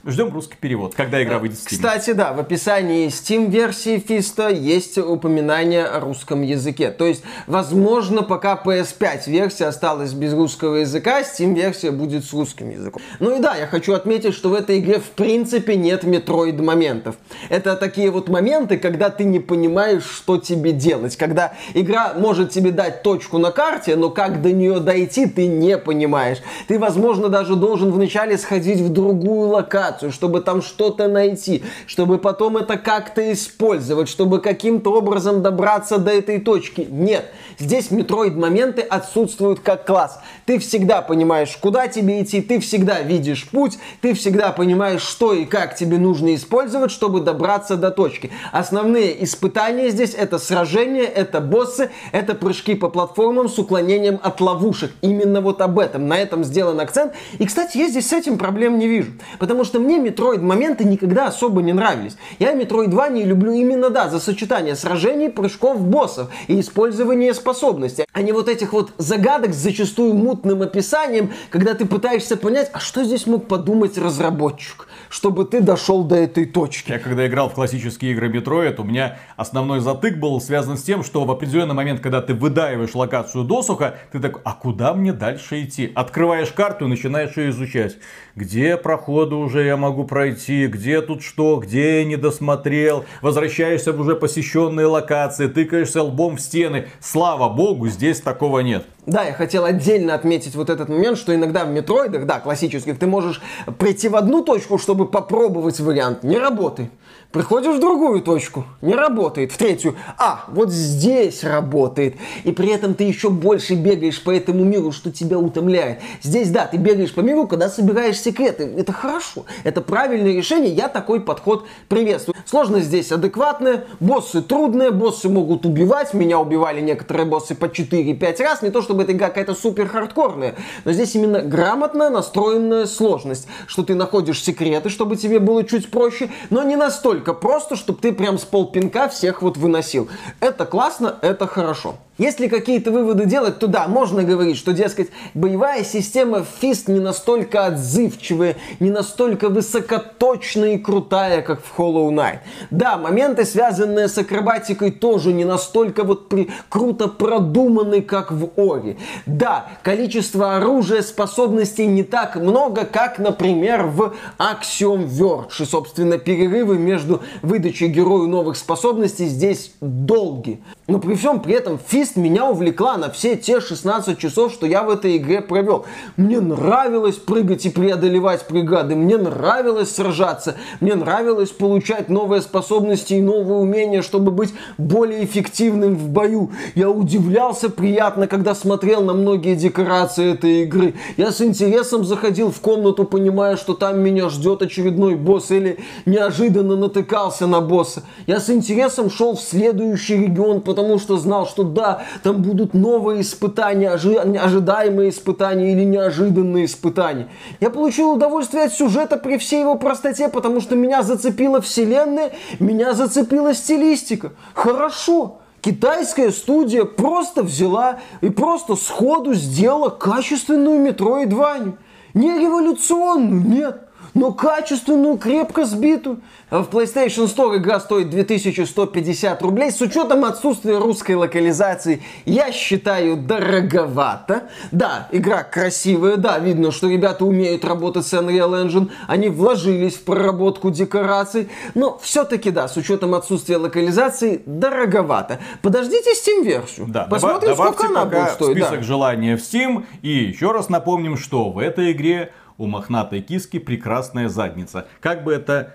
Ждем 0.07 0.33
русский 0.33 0.55
перевод, 0.57 0.95
когда 0.95 1.21
игра 1.21 1.37
выйдет 1.37 1.57
в 1.57 1.67
Steam. 1.67 1.75
Кстати, 1.75 2.13
да, 2.13 2.31
в 2.31 2.39
описании 2.39 3.07
Steam-версии 3.07 3.99
Фиста 3.99 4.47
есть 4.47 4.97
упоминание 4.97 5.83
о 5.83 5.99
русском 5.99 6.43
языке. 6.43 6.91
То 6.91 7.05
есть, 7.05 7.23
возможно, 7.45 8.23
пока 8.23 8.55
PS5 8.55 9.29
версия 9.29 9.65
осталась 9.65 10.13
без 10.13 10.31
русского 10.33 10.75
языка, 10.75 11.23
Steam-версия 11.23 11.91
будет 11.91 12.23
с 12.23 12.31
русским 12.31 12.69
языком. 12.69 13.01
Ну 13.19 13.35
и 13.35 13.41
да, 13.41 13.57
я 13.57 13.67
хочу 13.67 13.91
отметить, 13.91 14.33
что 14.33 14.47
в 14.47 14.53
этой 14.53 14.79
игре 14.79 14.99
в 14.99 15.09
принципе 15.09 15.75
нет 15.75 16.03
метроид 16.03 16.57
моментов. 16.61 17.17
Это 17.49 17.75
такие 17.75 18.09
вот 18.09 18.29
моменты, 18.29 18.77
когда 18.77 19.09
ты 19.09 19.25
не 19.25 19.41
понимаешь, 19.41 20.05
что 20.05 20.37
тебе 20.37 20.71
делать. 20.71 21.17
Когда 21.17 21.51
игра 21.73 22.13
может 22.13 22.51
тебе 22.51 22.71
дать 22.71 23.03
точку 23.03 23.39
на 23.39 23.51
карте, 23.51 23.97
но 23.97 24.09
как 24.09 24.41
до 24.41 24.53
нее 24.53 24.79
дойти, 24.79 25.25
ты 25.25 25.47
не 25.47 25.77
понимаешь. 25.77 26.37
Ты, 26.69 26.79
возможно, 26.79 27.27
даже 27.27 27.57
должен 27.57 27.91
вначале 27.91 28.37
сходить 28.37 28.79
в 28.79 28.87
другую 28.87 29.49
локацию, 29.49 29.96
информацию, 29.97 30.11
чтобы 30.11 30.41
там 30.41 30.61
что-то 30.61 31.07
найти, 31.07 31.63
чтобы 31.85 32.17
потом 32.17 32.57
это 32.57 32.77
как-то 32.77 33.31
использовать, 33.31 34.09
чтобы 34.09 34.39
каким-то 34.39 34.93
образом 34.93 35.41
добраться 35.41 35.97
до 35.97 36.11
этой 36.11 36.39
точки. 36.39 36.87
Нет, 36.89 37.31
здесь 37.59 37.91
метроид-моменты 37.91 38.81
отсутствуют 38.81 39.59
как 39.59 39.85
класс. 39.85 40.19
Ты 40.45 40.59
всегда 40.59 41.01
понимаешь, 41.01 41.57
куда 41.61 41.87
тебе 41.87 42.21
идти, 42.21 42.41
ты 42.41 42.59
всегда 42.59 43.01
видишь 43.01 43.47
путь, 43.49 43.77
ты 44.01 44.13
всегда 44.13 44.51
понимаешь, 44.51 45.01
что 45.01 45.33
и 45.33 45.45
как 45.45 45.75
тебе 45.75 45.97
нужно 45.97 46.35
использовать, 46.35 46.91
чтобы 46.91 47.21
добраться 47.21 47.75
до 47.75 47.91
точки. 47.91 48.31
Основные 48.51 49.23
испытания 49.23 49.89
здесь 49.89 50.13
это 50.13 50.39
сражения, 50.39 51.05
это 51.05 51.41
боссы, 51.41 51.89
это 52.11 52.35
прыжки 52.35 52.75
по 52.75 52.89
платформам 52.89 53.49
с 53.49 53.57
уклонением 53.59 54.19
от 54.21 54.41
ловушек. 54.41 54.91
Именно 55.01 55.41
вот 55.41 55.61
об 55.61 55.79
этом, 55.79 56.07
на 56.07 56.17
этом 56.17 56.43
сделан 56.43 56.79
акцент. 56.79 57.13
И, 57.39 57.45
кстати, 57.45 57.77
я 57.77 57.87
здесь 57.89 58.07
с 58.07 58.13
этим 58.13 58.37
проблем 58.37 58.77
не 58.77 58.87
вижу. 58.87 59.11
Потому 59.39 59.63
что 59.63 59.76
мне 59.79 59.97
Metroid 59.99 60.41
моменты 60.41 60.83
никогда 60.83 61.27
особо 61.27 61.61
не 61.61 61.73
нравились. 61.73 62.17
Я 62.39 62.53
Metroid 62.53 62.87
2 62.87 63.09
не 63.09 63.23
люблю 63.23 63.51
именно, 63.51 63.89
да, 63.89 64.09
за 64.09 64.19
сочетание 64.19 64.75
сражений, 64.75 65.29
прыжков, 65.29 65.81
боссов 65.81 66.29
и 66.47 66.59
использование 66.59 67.33
способностей. 67.33 68.05
А 68.13 68.21
не 68.21 68.31
вот 68.31 68.49
этих 68.49 68.73
вот 68.73 68.91
загадок 68.97 69.53
с 69.53 69.57
зачастую 69.57 70.13
мутным 70.13 70.61
описанием, 70.61 71.31
когда 71.49 71.73
ты 71.73 71.85
пытаешься 71.85 72.37
понять, 72.37 72.69
а 72.73 72.79
что 72.79 73.03
здесь 73.03 73.27
мог 73.27 73.47
подумать 73.47 73.97
разработчик, 73.97 74.87
чтобы 75.09 75.45
ты 75.45 75.61
дошел 75.61 76.03
до 76.03 76.15
этой 76.15 76.45
точки. 76.45 76.91
Я 76.91 76.99
когда 76.99 77.27
играл 77.27 77.49
в 77.49 77.53
классические 77.53 78.13
игры 78.13 78.29
Metroid, 78.29 78.79
у 78.79 78.83
меня 78.83 79.17
основной 79.35 79.79
затык 79.79 80.17
был 80.17 80.39
связан 80.41 80.77
с 80.77 80.83
тем, 80.83 81.03
что 81.03 81.25
в 81.25 81.31
определенный 81.31 81.75
момент, 81.75 81.99
когда 81.99 82.21
ты 82.21 82.33
выдаиваешь 82.33 82.95
локацию 82.95 83.43
досуха, 83.43 83.97
ты 84.11 84.19
такой, 84.19 84.41
а 84.43 84.53
куда 84.53 84.93
мне 84.93 85.13
дальше 85.13 85.63
идти? 85.63 85.91
Открываешь 85.93 86.51
карту 86.51 86.85
и 86.85 86.87
начинаешь 86.87 87.37
ее 87.37 87.49
изучать. 87.49 87.97
Где 88.35 88.77
проходы 88.77 89.35
уже 89.35 89.66
я 89.67 89.77
могу 89.77 90.05
пройти, 90.05 90.67
где 90.67 91.01
тут 91.01 91.21
что, 91.21 91.57
где 91.57 91.99
я 91.99 92.05
не 92.05 92.15
досмотрел, 92.15 93.05
возвращаешься 93.21 93.93
в 93.93 93.99
уже 93.99 94.15
посещенные 94.15 94.87
локации, 94.87 95.47
тыкаешься 95.47 96.01
лбом 96.01 96.37
в 96.37 96.41
стены. 96.41 96.87
Слава 96.99 97.49
богу, 97.49 97.87
здесь 97.87 98.21
такого 98.21 98.59
нет. 98.59 98.85
Да, 99.05 99.23
я 99.23 99.33
хотел 99.33 99.63
отдельно 99.63 100.13
отметить 100.15 100.55
вот 100.55 100.69
этот 100.69 100.89
момент, 100.89 101.17
что 101.17 101.33
иногда 101.33 101.63
в 101.63 101.69
метроидах, 101.69 102.25
да, 102.25 102.39
классических, 102.39 102.99
ты 102.99 103.07
можешь 103.07 103.41
прийти 103.77 104.09
в 104.09 104.15
одну 104.15 104.43
точку, 104.43 104.77
чтобы 104.77 105.07
попробовать 105.07 105.79
вариант. 105.79 106.23
Не 106.23 106.37
работает. 106.37 106.89
Приходишь 107.31 107.75
в 107.75 107.79
другую 107.81 108.21
точку, 108.21 108.63
не 108.81 108.95
работает. 108.95 109.51
В 109.51 109.57
третью, 109.57 109.95
а, 110.17 110.45
вот 110.47 110.71
здесь 110.71 111.43
работает. 111.43 112.15
И 112.45 112.53
при 112.53 112.69
этом 112.69 112.93
ты 112.93 113.03
еще 113.03 113.29
больше 113.29 113.75
бегаешь 113.75 114.23
по 114.23 114.31
этому 114.31 114.63
миру, 114.63 114.93
что 114.93 115.11
тебя 115.11 115.37
утомляет. 115.37 115.99
Здесь, 116.23 116.49
да, 116.51 116.65
ты 116.65 116.77
бегаешь 116.77 117.13
по 117.13 117.19
миру, 117.19 117.45
когда 117.45 117.67
собираешь 117.67 118.17
секреты. 118.17 118.73
Это 118.77 118.93
хорошо, 118.93 119.45
это 119.65 119.81
правильное 119.81 120.31
решение, 120.33 120.71
я 120.71 120.87
такой 120.87 121.19
подход 121.19 121.65
приветствую. 121.89 122.35
Сложность 122.45 122.85
здесь 122.85 123.11
адекватная, 123.11 123.83
боссы 123.99 124.41
трудные, 124.41 124.91
боссы 124.91 125.27
могут 125.27 125.65
убивать. 125.65 126.13
Меня 126.13 126.39
убивали 126.39 126.79
некоторые 126.79 127.25
боссы 127.25 127.55
по 127.55 127.65
4-5 127.65 128.41
раз. 128.41 128.61
Не 128.61 128.69
то, 128.69 128.81
чтобы 128.81 129.03
эта 129.03 129.11
игра 129.11 129.27
какая-то 129.27 129.53
супер 129.53 129.89
хардкорная, 129.89 130.55
но 130.85 130.93
здесь 130.93 131.13
именно 131.15 131.41
грамотно 131.41 132.09
настроенная 132.09 132.85
сложность, 132.85 133.47
что 133.67 133.83
ты 133.83 133.95
находишь 133.95 134.41
секреты, 134.41 134.87
чтобы 134.87 135.17
тебе 135.17 135.39
было 135.39 135.65
чуть 135.65 135.91
проще, 135.91 136.29
но 136.49 136.63
не 136.63 136.77
настолько 136.77 137.16
настолько 137.17 137.33
просто, 137.33 137.75
чтобы 137.75 137.99
ты 137.99 138.13
прям 138.13 138.37
с 138.37 138.43
полпинка 138.43 139.09
всех 139.09 139.41
вот 139.41 139.57
выносил. 139.57 140.07
Это 140.39 140.65
классно, 140.65 141.17
это 141.21 141.47
хорошо. 141.47 141.95
Если 142.17 142.47
какие-то 142.47 142.91
выводы 142.91 143.25
делать, 143.25 143.59
то 143.59 143.67
да, 143.67 143.87
можно 143.87 144.23
говорить, 144.23 144.57
что, 144.57 144.73
дескать, 144.73 145.09
боевая 145.35 145.83
система 145.83 146.43
Fist 146.61 146.91
не 146.91 146.99
настолько 146.99 147.65
отзывчивая, 147.67 148.55
не 148.79 148.89
настолько 148.89 149.49
высокоточная 149.49 150.75
и 150.75 150.77
крутая, 150.77 151.43
как 151.43 151.61
в 151.63 151.79
Hollow 151.79 152.09
Knight. 152.09 152.39
Да, 152.71 152.97
моменты, 152.97 153.45
связанные 153.45 154.07
с 154.07 154.17
акробатикой, 154.17 154.91
тоже 154.91 155.31
не 155.31 155.45
настолько 155.45 156.03
вот 156.03 156.27
при... 156.27 156.49
круто 156.69 157.07
продуманы, 157.07 158.01
как 158.01 158.31
в 158.31 158.49
Ори. 158.55 158.97
Да, 159.27 159.67
количество 159.83 160.55
оружия, 160.55 161.03
способностей 161.03 161.85
не 161.85 162.03
так 162.03 162.35
много, 162.35 162.85
как, 162.85 163.19
например, 163.19 163.83
в 163.83 164.15
Axiom 164.39 165.07
Verge. 165.07 165.61
И, 165.61 165.65
собственно, 165.65 166.17
перерывы 166.17 166.79
между 166.79 167.21
выдачей 167.43 167.89
герою 167.89 168.27
новых 168.27 168.57
способностей 168.57 169.27
здесь 169.27 169.71
долгие. 169.81 170.63
Но 170.87 170.99
при 170.99 171.13
всем 171.15 171.41
при 171.41 171.53
этом 171.53 171.77
Fist 172.07 172.19
меня 172.19 172.49
увлекла 172.49 172.97
на 172.97 173.09
все 173.09 173.35
те 173.35 173.59
16 173.59 174.17
часов, 174.17 174.51
что 174.51 174.65
я 174.65 174.83
в 174.83 174.89
этой 174.89 175.17
игре 175.17 175.41
провел. 175.41 175.85
Мне 176.15 176.39
нравилось 176.39 177.15
прыгать 177.15 177.65
и 177.65 177.69
преодолевать 177.69 178.45
бригады, 178.49 178.95
мне 178.95 179.17
нравилось 179.17 179.95
сражаться, 179.95 180.55
мне 180.79 180.95
нравилось 180.95 181.49
получать 181.49 182.09
новые 182.09 182.41
способности 182.41 183.15
и 183.15 183.21
новые 183.21 183.59
умения, 183.59 184.01
чтобы 184.01 184.31
быть 184.31 184.53
более 184.77 185.23
эффективным 185.23 185.95
в 185.95 186.09
бою. 186.09 186.51
Я 186.75 186.89
удивлялся 186.89 187.69
приятно, 187.69 188.27
когда 188.27 188.55
смотрел 188.55 189.01
на 189.01 189.13
многие 189.13 189.55
декорации 189.55 190.33
этой 190.33 190.63
игры. 190.63 190.95
Я 191.17 191.31
с 191.31 191.41
интересом 191.41 192.03
заходил 192.03 192.51
в 192.51 192.59
комнату, 192.59 193.03
понимая, 193.05 193.57
что 193.57 193.73
там 193.73 193.99
меня 193.99 194.29
ждет 194.29 194.61
очередной 194.61 195.15
босс 195.15 195.51
или 195.51 195.79
неожиданно 196.05 196.75
натыкался 196.75 197.47
на 197.47 197.61
босса. 197.61 198.03
Я 198.25 198.39
с 198.39 198.49
интересом 198.49 199.09
шел 199.09 199.35
в 199.35 199.41
следующий 199.41 200.17
регион, 200.17 200.61
потому 200.61 200.99
что 200.99 201.17
знал, 201.17 201.47
что 201.47 201.63
да, 201.63 201.96
там 202.23 202.41
будут 202.41 202.73
новые 202.73 203.21
испытания, 203.21 203.89
ожи- 203.93 204.17
ожидаемые 204.17 205.09
испытания 205.09 205.71
или 205.73 205.83
неожиданные 205.83 206.65
испытания. 206.65 207.29
Я 207.59 207.69
получил 207.69 208.11
удовольствие 208.11 208.65
от 208.65 208.73
сюжета 208.73 209.17
при 209.17 209.37
всей 209.37 209.61
его 209.61 209.75
простоте, 209.75 210.29
потому 210.29 210.61
что 210.61 210.75
меня 210.75 211.03
зацепила 211.03 211.61
вселенная, 211.61 212.31
меня 212.59 212.93
зацепила 212.93 213.53
стилистика. 213.53 214.33
Хорошо. 214.53 215.39
Китайская 215.61 216.31
студия 216.31 216.85
просто 216.85 217.43
взяла 217.43 217.99
и 218.21 218.29
просто 218.29 218.75
сходу 218.75 219.33
сделала 219.33 219.89
качественную 219.89 220.79
Metroidvania. 220.87 221.73
Не 222.13 222.39
революционную, 222.39 223.41
нет 223.41 223.86
но 224.13 224.31
качественную, 224.31 225.17
крепко 225.17 225.65
сбитую. 225.65 226.21
В 226.49 226.63
PlayStation 226.71 227.25
Store 227.25 227.57
игра 227.57 227.79
стоит 227.79 228.09
2150 228.09 229.41
рублей. 229.41 229.71
С 229.71 229.81
учетом 229.81 230.23
отсутствия 230.23 230.77
русской 230.77 231.13
локализации, 231.13 232.01
я 232.25 232.51
считаю 232.51 233.17
дороговато. 233.17 234.43
Да, 234.71 235.09
игра 235.11 235.43
красивая, 235.43 236.15
да, 236.15 236.39
видно, 236.39 236.71
что 236.71 236.89
ребята 236.89 237.25
умеют 237.25 237.65
работать 237.65 238.07
с 238.07 238.13
Unreal 238.13 238.65
Engine. 238.65 238.89
Они 239.07 239.27
вложились 239.27 239.95
в 239.95 240.03
проработку 240.03 240.69
декораций. 240.71 241.49
Но 241.75 241.99
все-таки, 242.01 242.49
да, 242.51 242.67
с 242.67 242.77
учетом 242.77 243.13
отсутствия 243.13 243.57
локализации, 243.57 244.41
дороговато. 244.45 245.39
Подождите 245.61 246.11
Steam-версию. 246.11 246.87
Да, 246.87 247.03
Посмотрим, 247.05 247.55
сколько 247.55 247.87
она 247.87 248.05
будет 248.05 248.31
стоить. 248.31 248.57
список 248.57 248.79
да. 248.79 248.83
желания 248.83 249.35
в 249.35 249.41
Steam. 249.41 249.85
И 250.01 250.09
еще 250.09 250.51
раз 250.51 250.69
напомним, 250.69 251.17
что 251.17 251.49
в 251.49 251.59
этой 251.59 251.91
игре 251.91 252.31
у 252.57 252.67
мохнатой 252.67 253.21
киски 253.21 253.59
прекрасная 253.59 254.29
задница. 254.29 254.87
Как 255.01 255.23
бы 255.23 255.33
это 255.33 255.73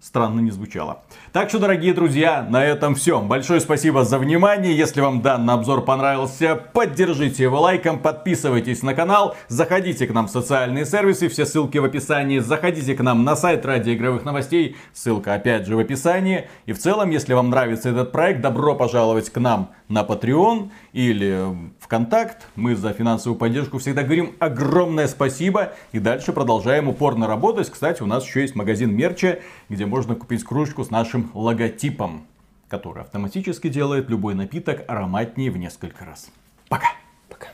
странно 0.00 0.40
не 0.40 0.50
звучало. 0.50 1.02
Так 1.32 1.48
что, 1.48 1.58
дорогие 1.58 1.92
друзья, 1.92 2.46
на 2.48 2.64
этом 2.64 2.94
все. 2.94 3.20
Большое 3.20 3.60
спасибо 3.60 4.04
за 4.04 4.18
внимание. 4.18 4.76
Если 4.76 5.00
вам 5.00 5.22
данный 5.22 5.54
обзор 5.54 5.84
понравился, 5.84 6.54
поддержите 6.54 7.42
его 7.44 7.60
лайком, 7.60 7.98
подписывайтесь 7.98 8.82
на 8.82 8.94
канал, 8.94 9.36
заходите 9.48 10.06
к 10.06 10.12
нам 10.12 10.28
в 10.28 10.30
социальные 10.30 10.86
сервисы, 10.86 11.28
все 11.28 11.44
ссылки 11.44 11.78
в 11.78 11.84
описании, 11.84 12.38
заходите 12.38 12.94
к 12.94 13.00
нам 13.00 13.24
на 13.24 13.34
сайт 13.34 13.66
ради 13.66 13.94
игровых 13.94 14.24
новостей, 14.24 14.76
ссылка 14.92 15.34
опять 15.34 15.66
же 15.66 15.76
в 15.76 15.80
описании. 15.80 16.48
И 16.66 16.72
в 16.72 16.78
целом, 16.78 17.10
если 17.10 17.34
вам 17.34 17.50
нравится 17.50 17.90
этот 17.90 18.12
проект, 18.12 18.40
добро 18.40 18.74
пожаловать 18.74 19.30
к 19.30 19.38
нам 19.38 19.72
на 19.88 20.02
Patreon 20.02 20.70
или 20.92 21.56
ВКонтакт. 21.80 22.46
Мы 22.56 22.76
за 22.76 22.92
финансовую 22.92 23.38
поддержку 23.38 23.78
всегда 23.78 24.02
говорим 24.02 24.34
огромное 24.38 25.08
спасибо. 25.08 25.72
И 25.92 25.98
дальше 25.98 26.32
продолжаем 26.32 26.88
упорно 26.88 27.26
работать. 27.26 27.70
Кстати, 27.70 28.02
у 28.02 28.06
нас 28.06 28.24
еще 28.24 28.42
есть 28.42 28.54
магазин 28.54 28.94
мерча, 28.94 29.40
где 29.68 29.86
можно 29.86 30.14
купить 30.14 30.44
кружку 30.44 30.84
с 30.84 30.90
нашим 30.90 31.30
логотипом, 31.34 32.26
который 32.68 33.02
автоматически 33.02 33.68
делает 33.68 34.10
любой 34.10 34.34
напиток 34.34 34.84
ароматнее 34.88 35.50
в 35.50 35.56
несколько 35.56 36.04
раз. 36.04 36.30
Пока! 36.68 36.88
Пока. 37.28 37.48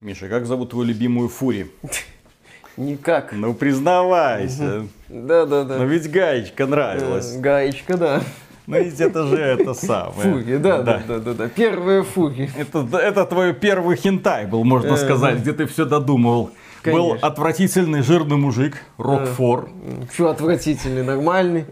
Миша, 0.00 0.28
как 0.28 0.46
зовут 0.46 0.70
твою 0.70 0.88
любимую 0.88 1.28
фури? 1.28 1.70
Никак. 2.76 3.32
Ну 3.32 3.54
признавайся. 3.54 4.86
Да, 5.08 5.46
да, 5.46 5.64
да. 5.64 5.78
Но 5.78 5.84
ведь 5.84 6.10
гаечка 6.10 6.66
нравилась. 6.66 7.36
Э, 7.36 7.40
Гаечка, 7.40 7.96
да. 7.96 8.22
Ну 8.66 8.82
ведь 8.82 8.98
это 9.00 9.26
же 9.26 9.36
это 9.36 9.74
самое. 9.74 10.32
Фуги, 10.32 10.56
да, 10.56 10.80
да, 10.82 11.02
да, 11.06 11.18
да, 11.18 11.34
да. 11.34 11.48
Первые 11.48 12.02
фуги. 12.02 12.50
Это, 12.56 12.86
это 12.96 13.26
твой 13.26 13.52
первый 13.52 13.96
хентай 13.96 14.46
был, 14.46 14.64
можно 14.64 14.94
Э, 14.94 14.96
сказать, 14.96 15.38
где 15.40 15.52
ты 15.52 15.66
все 15.66 15.84
додумывал. 15.84 16.50
Был 16.84 17.08
Конечно. 17.08 17.28
отвратительный 17.28 18.02
жирный 18.02 18.36
мужик, 18.36 18.76
Рокфор. 18.98 19.70
Что 20.12 20.28
отвратительный, 20.28 21.02
нормальный. 21.02 21.64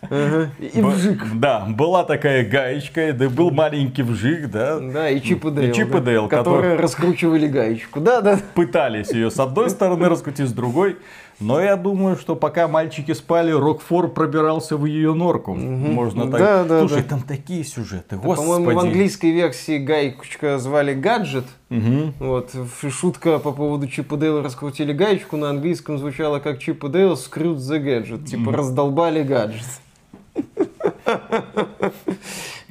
Ага. 0.00 0.48
И 0.58 0.80
вжик. 0.80 1.22
Да, 1.34 1.66
была 1.68 2.02
такая 2.04 2.48
гаечка, 2.48 3.12
да 3.12 3.28
был 3.28 3.50
маленький 3.50 4.02
вжик, 4.02 4.50
да. 4.50 4.78
Да, 4.80 5.10
и 5.10 5.20
Чип 5.20 5.44
и 5.44 5.50
Дейл. 5.50 5.74
Чип 5.74 5.90
и 5.90 5.92
да, 5.92 6.00
Дейл, 6.00 6.28
Которые 6.28 6.76
раскручивали 6.76 7.46
гаечку. 7.46 8.00
Да, 8.00 8.22
да. 8.22 8.38
Пытались 8.54 9.10
ее 9.12 9.30
с 9.30 9.38
одной 9.38 9.68
стороны 9.68 10.08
раскрутить, 10.08 10.48
с 10.48 10.52
другой. 10.52 10.96
Но 11.40 11.60
я 11.60 11.76
думаю, 11.76 12.16
что 12.16 12.36
пока 12.36 12.68
мальчики 12.68 13.12
спали, 13.12 13.50
Рокфор 13.50 14.08
пробирался 14.08 14.76
в 14.76 14.84
ее 14.84 15.14
норку. 15.14 15.54
Можно 15.54 16.30
так. 16.30 16.40
Да, 16.40 16.64
да, 16.64 16.78
Слушай, 16.80 17.02
да. 17.02 17.08
там 17.10 17.22
такие 17.22 17.64
сюжеты, 17.64 18.16
По-моему, 18.16 18.70
в 18.70 18.74
господи. 18.74 18.86
английской 18.86 19.30
версии 19.32 19.78
гаечка 19.78 20.58
звали 20.58 20.94
гаджет. 20.94 21.44
Мгм. 21.70 22.14
Вот, 22.20 22.52
шутка 22.90 23.38
по 23.40 23.50
поводу 23.52 23.88
Чип 23.88 24.12
и 24.12 24.16
Дейла 24.16 24.42
раскрутили 24.42 24.92
гаечку, 24.92 25.36
на 25.36 25.50
английском 25.50 25.98
звучало 25.98 26.38
как 26.38 26.60
Чип 26.60 26.84
и 26.84 26.88
Дейл 26.88 27.14
screwed 27.14 27.56
the 27.56 27.82
gadget. 27.82 28.24
Типа 28.26 28.52
раздолбали 28.52 29.22
гаджет. 29.22 29.66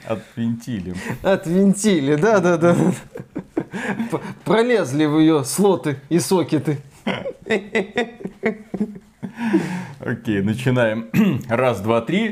Отвинтили. 0.06 0.94
Отвинтили, 1.22 2.16
да, 2.16 2.40
да, 2.40 2.58
да. 2.58 2.76
П- 4.12 4.20
Пролезли 4.44 5.06
в 5.06 5.18
ее 5.20 5.44
слоты 5.46 5.98
и 6.10 6.20
сокеты. 6.20 6.80
Окей, 10.00 10.42
начинаем. 10.42 11.10
Раз, 11.50 11.82
два, 11.82 12.02
три. 12.02 12.30